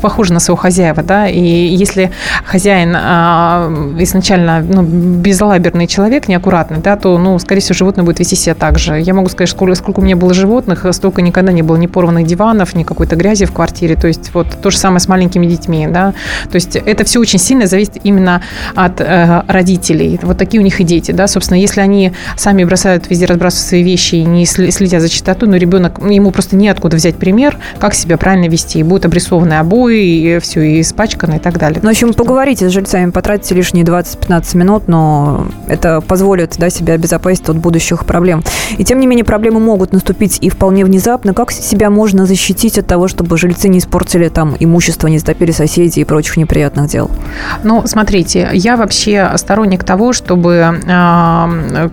похоже 0.00 0.32
на 0.32 0.40
своего 0.40 0.56
хозяева, 0.56 1.02
да, 1.02 1.28
и 1.28 1.40
если 1.40 2.10
хозяин 2.44 2.94
а, 2.96 3.68
изначально 3.98 4.60
ну, 4.60 4.82
безалаберный 4.82 5.86
человек, 5.86 6.28
неаккуратный, 6.28 6.78
да, 6.78 6.96
то, 6.96 7.18
ну, 7.18 7.38
скорее 7.38 7.60
всего, 7.60 7.74
животное 7.74 8.04
будет 8.04 8.20
вести 8.20 8.36
себя 8.36 8.54
так 8.54 8.78
же. 8.78 9.00
Я 9.00 9.14
могу 9.14 9.28
сказать, 9.28 9.50
сколько, 9.50 9.74
сколько 9.74 10.00
у 10.00 10.02
меня 10.02 10.16
было 10.16 10.34
животных, 10.34 10.86
столько 10.92 11.22
никогда 11.22 11.52
не 11.52 11.62
было 11.62 11.76
ни 11.76 11.86
порванных 11.86 12.26
диванов, 12.26 12.74
ни 12.74 12.84
какой-то 12.84 13.16
грязи 13.16 13.44
в 13.44 13.52
квартире. 13.52 13.96
То 13.96 14.06
есть, 14.06 14.30
вот 14.34 14.46
то 14.62 14.70
же 14.70 14.78
самое 14.78 15.00
с 15.00 15.08
маленькими 15.08 15.46
детьми, 15.46 15.88
да. 15.90 16.14
То 16.50 16.56
есть, 16.56 16.76
это 16.76 17.04
все 17.04 17.20
очень 17.24 17.38
сильно 17.38 17.66
зависит 17.66 17.98
именно 18.04 18.42
от 18.74 19.00
э, 19.00 19.42
родителей. 19.48 20.18
Вот 20.22 20.38
такие 20.38 20.60
у 20.60 20.64
них 20.64 20.80
и 20.80 20.84
дети, 20.84 21.10
да, 21.10 21.26
собственно, 21.26 21.58
если 21.58 21.80
они 21.80 22.12
сами 22.36 22.64
бросают 22.64 23.08
везде 23.10 23.26
разбрасывают 23.26 23.68
свои 23.68 23.82
вещи 23.82 24.16
и 24.16 24.24
не 24.24 24.46
следят 24.46 25.02
за 25.02 25.08
чистоту, 25.08 25.46
но 25.46 25.56
ребенок, 25.56 25.98
ему 25.98 26.30
просто 26.30 26.56
неоткуда 26.56 26.96
взять 26.96 27.16
пример, 27.16 27.58
как 27.78 27.94
себя 27.94 28.16
правильно 28.16 28.48
вести. 28.48 28.78
И 28.78 28.82
будут 28.82 29.06
обрисованы 29.06 29.54
обои, 29.54 30.36
и 30.36 30.38
все, 30.40 30.60
и 30.60 30.80
испачкано, 30.80 31.34
и 31.34 31.38
так 31.38 31.58
далее. 31.58 31.80
Ну, 31.82 31.88
в 31.88 31.92
общем, 31.92 32.12
поговорите 32.12 32.68
с 32.68 32.72
жильцами, 32.72 33.10
потратите 33.10 33.54
лишние 33.54 33.84
20-15 33.84 34.56
минут, 34.56 34.88
но 34.88 35.46
это 35.66 36.00
позволит 36.00 36.54
да, 36.58 36.70
себя 36.70 36.94
обезопасить 36.94 37.48
от 37.48 37.56
будущих 37.56 38.04
проблем. 38.04 38.42
И 38.76 38.84
тем 38.84 39.00
не 39.00 39.06
менее, 39.06 39.24
проблемы 39.24 39.60
могут 39.60 39.92
наступить 39.92 40.38
и 40.40 40.48
вполне 40.50 40.84
внезапно. 40.84 41.34
Как 41.34 41.52
себя 41.52 41.90
можно 41.90 42.26
защитить 42.26 42.78
от 42.78 42.86
того, 42.86 43.08
чтобы 43.08 43.38
жильцы 43.38 43.68
не 43.68 43.78
испортили 43.78 44.28
там 44.28 44.56
имущество, 44.58 45.08
не 45.08 45.18
затопили 45.18 45.52
соседей 45.52 46.02
и 46.02 46.04
прочих 46.04 46.36
неприятных 46.36 46.90
дел? 46.90 47.10
Ну, 47.62 47.86
смотрите, 47.86 48.50
я 48.52 48.76
вообще 48.76 49.30
сторонник 49.36 49.84
того, 49.84 50.12
чтобы 50.12 50.52
э, 50.54 51.88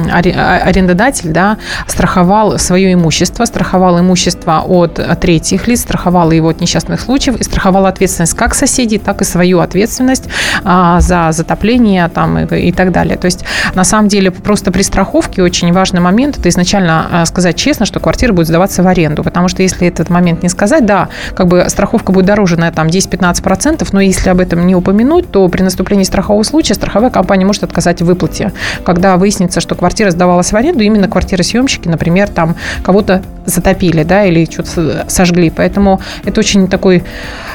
арендодатель 0.00 1.30
да, 1.30 1.58
страховал 1.86 2.58
свое 2.58 2.92
имущество, 2.92 3.44
страховал 3.44 4.00
имущество 4.00 4.60
от 4.66 5.00
третьих 5.20 5.66
лиц, 5.68 5.80
страховал 5.80 6.30
его 6.30 6.48
от 6.48 6.60
несчастных 6.60 7.00
случаев 7.00 7.36
и 7.40 7.44
страховал 7.44 7.86
ответственность 7.86 8.34
как 8.34 8.54
соседей, 8.54 8.98
так 8.98 9.20
и 9.20 9.24
свою 9.24 9.60
ответственность 9.60 10.24
а, 10.64 11.00
за 11.00 11.28
затопление 11.32 12.08
там, 12.08 12.38
и, 12.38 12.68
и 12.68 12.72
так 12.72 12.92
далее. 12.92 13.16
То 13.16 13.26
есть, 13.26 13.44
на 13.74 13.84
самом 13.84 14.08
деле, 14.08 14.30
просто 14.30 14.72
при 14.72 14.82
страховке 14.82 15.42
очень 15.42 15.72
важный 15.72 16.00
момент– 16.00 16.38
это 16.38 16.48
изначально 16.48 17.06
а, 17.10 17.26
сказать 17.26 17.56
честно, 17.56 17.86
что 17.86 18.00
квартира 18.00 18.32
будет 18.32 18.48
сдаваться 18.48 18.82
в 18.82 18.86
аренду, 18.86 19.22
потому 19.22 19.48
что 19.48 19.62
если 19.62 19.86
этот 19.86 20.10
момент 20.10 20.42
не 20.42 20.48
сказать, 20.48 20.86
да, 20.86 21.08
как 21.34 21.48
бы 21.48 21.64
страховка 21.68 22.12
будет 22.12 22.26
дороже 22.26 22.56
на 22.56 22.70
там 22.70 22.88
10-15%, 22.88 23.88
но 23.92 24.00
если 24.00 24.30
об 24.30 24.40
этом 24.42 24.66
не 24.66 24.74
упомянуть, 24.74 25.30
то 25.30 25.48
при 25.48 25.62
наступлении 25.62 26.04
страхового 26.04 26.42
случая 26.42 26.74
страховая 26.74 27.10
компания 27.10 27.44
может 27.44 27.62
отказать 27.62 28.02
в 28.02 28.04
выплате. 28.04 28.52
Когда 28.84 29.16
выяснится, 29.16 29.60
что 29.60 29.74
квартира 29.74 30.10
сдавалась 30.10 30.52
в 30.52 30.56
аренду, 30.56 30.82
именно 30.82 31.08
квартиры-съемщики, 31.08 31.88
например, 31.88 32.28
там 32.28 32.56
кого-то 32.82 33.22
затопили, 33.46 34.02
да, 34.02 34.24
или 34.24 34.44
что-то 34.50 35.04
сожгли. 35.08 35.50
Поэтому 35.50 36.00
это 36.24 36.40
очень 36.40 36.68
такой 36.68 37.02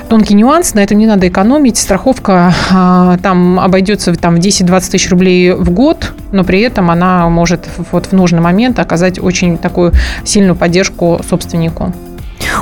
тонкий 0.09 0.33
нюанс, 0.33 0.73
на 0.73 0.79
этом 0.79 0.97
не 0.97 1.07
надо 1.07 1.27
экономить. 1.27 1.77
Страховка 1.77 2.53
а, 2.71 3.17
там 3.17 3.59
обойдется 3.59 4.13
там, 4.15 4.35
в 4.35 4.39
10-20 4.39 4.91
тысяч 4.91 5.09
рублей 5.09 5.51
в 5.53 5.69
год, 5.71 6.13
но 6.31 6.43
при 6.43 6.61
этом 6.61 6.91
она 6.91 7.29
может 7.29 7.67
вот 7.91 8.07
в 8.07 8.13
нужный 8.13 8.41
момент 8.41 8.79
оказать 8.79 9.19
очень 9.19 9.57
такую 9.57 9.93
сильную 10.23 10.55
поддержку 10.55 11.19
собственнику. 11.27 11.93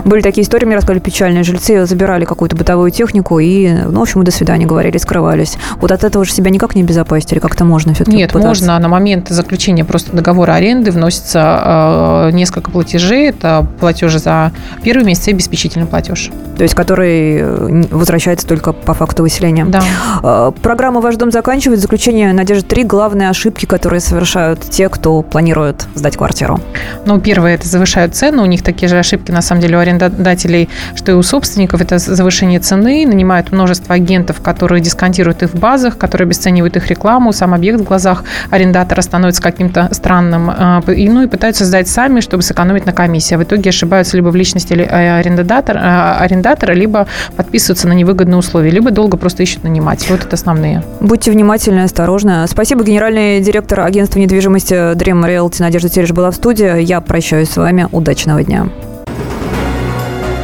Были 0.03 0.21
такие 0.21 0.43
истории, 0.43 0.65
мне 0.65 0.75
рассказали, 0.75 0.99
печальные. 0.99 1.43
Жильцы 1.43 1.85
забирали 1.85 2.25
какую-то 2.25 2.55
бытовую 2.55 2.91
технику 2.91 3.39
и, 3.39 3.71
ну, 3.71 3.99
в 3.99 4.01
общем, 4.01 4.23
до 4.23 4.31
свидания 4.31 4.65
говорили, 4.65 4.97
скрывались. 4.97 5.57
Вот 5.77 5.91
от 5.91 6.03
этого 6.03 6.25
же 6.25 6.31
себя 6.31 6.49
никак 6.49 6.75
не 6.75 6.81
обезопасить 6.81 7.31
или 7.31 7.39
как-то 7.39 7.65
можно 7.65 7.93
все-таки 7.93 8.17
Нет, 8.17 8.31
пытаться? 8.31 8.47
можно. 8.47 8.79
На 8.79 8.87
момент 8.87 9.29
заключения 9.29 9.85
просто 9.85 10.15
договора 10.15 10.53
аренды 10.53 10.91
вносится 10.91 12.27
э, 12.29 12.31
несколько 12.31 12.71
платежей. 12.71 13.29
Это 13.29 13.65
платежи 13.79 14.19
за 14.19 14.51
первый 14.83 15.05
месяц 15.05 15.27
и 15.27 15.31
обеспечительный 15.31 15.85
платеж. 15.85 16.31
То 16.57 16.63
есть, 16.63 16.75
который 16.75 17.37
э, 17.37 17.83
возвращается 17.91 18.47
только 18.47 18.73
по 18.73 18.93
факту 18.93 19.23
выселения. 19.23 19.65
Да. 19.65 19.83
Э, 20.23 20.51
программа 20.61 21.01
«Ваш 21.01 21.15
дом» 21.15 21.31
заканчивает. 21.31 21.79
Заключение 21.79 22.33
«Надежда» 22.33 22.67
три 22.67 22.83
главные 22.83 23.29
ошибки, 23.29 23.65
которые 23.65 23.99
совершают 23.99 24.61
те, 24.61 24.89
кто 24.89 25.21
планирует 25.21 25.85
сдать 25.95 26.17
квартиру. 26.17 26.59
Ну, 27.05 27.19
первое– 27.19 27.55
это 27.55 27.67
завышают 27.67 28.15
цену. 28.15 28.43
У 28.43 28.45
них 28.45 28.63
такие 28.63 28.87
же 28.87 28.97
ошибки, 28.97 29.31
на 29.31 29.41
самом 29.41 29.61
деле, 29.61 29.77
у 29.77 29.81
арендодателей, 29.85 30.69
что 30.95 31.11
и 31.11 31.15
у 31.15 31.23
собственников, 31.23 31.81
это 31.81 31.97
завышение 31.97 32.59
цены, 32.59 33.05
нанимают 33.05 33.51
множество 33.51 33.95
агентов, 33.95 34.41
которые 34.41 34.81
дисконтируют 34.81 35.43
их 35.43 35.53
в 35.53 35.59
базах, 35.59 35.97
которые 35.97 36.25
обесценивают 36.25 36.75
их 36.75 36.87
рекламу, 36.87 37.33
сам 37.33 37.53
объект 37.53 37.79
в 37.79 37.83
глазах 37.83 38.23
арендатора 38.49 39.01
становится 39.01 39.41
каким-то 39.41 39.89
странным, 39.91 40.49
а, 40.49 40.83
и, 40.87 41.09
ну 41.09 41.23
и 41.23 41.27
пытаются 41.27 41.65
сдать 41.65 41.87
сами, 41.87 42.19
чтобы 42.19 42.43
сэкономить 42.43 42.85
на 42.85 42.93
комиссии. 42.93 43.35
А 43.35 43.37
в 43.37 43.43
итоге 43.43 43.69
ошибаются 43.69 44.17
либо 44.17 44.29
в 44.29 44.35
личности 44.35 44.73
э, 44.73 45.19
арендатора, 45.19 45.79
а, 45.81 46.17
арендатора 46.19 46.73
либо 46.73 47.07
подписываются 47.35 47.87
на 47.87 47.93
невыгодные 47.93 48.37
условия, 48.37 48.69
либо 48.69 48.91
долго 48.91 49.17
просто 49.17 49.43
ищут 49.43 49.63
нанимать. 49.63 50.09
Вот 50.09 50.23
это 50.23 50.35
основные. 50.35 50.83
Будьте 50.99 51.31
внимательны, 51.31 51.81
осторожны. 51.81 52.47
Спасибо, 52.47 52.83
генеральный 52.83 53.41
директор 53.41 53.81
агентства 53.81 54.19
недвижимости 54.19 54.73
Dream 54.95 55.25
Realty 55.25 55.61
Надежда 55.61 55.89
Тереш 55.89 56.11
была 56.11 56.31
в 56.31 56.35
студии. 56.35 56.81
Я 56.81 57.01
прощаюсь 57.01 57.49
с 57.49 57.57
вами. 57.57 57.87
Удачного 57.91 58.43
дня. 58.43 58.67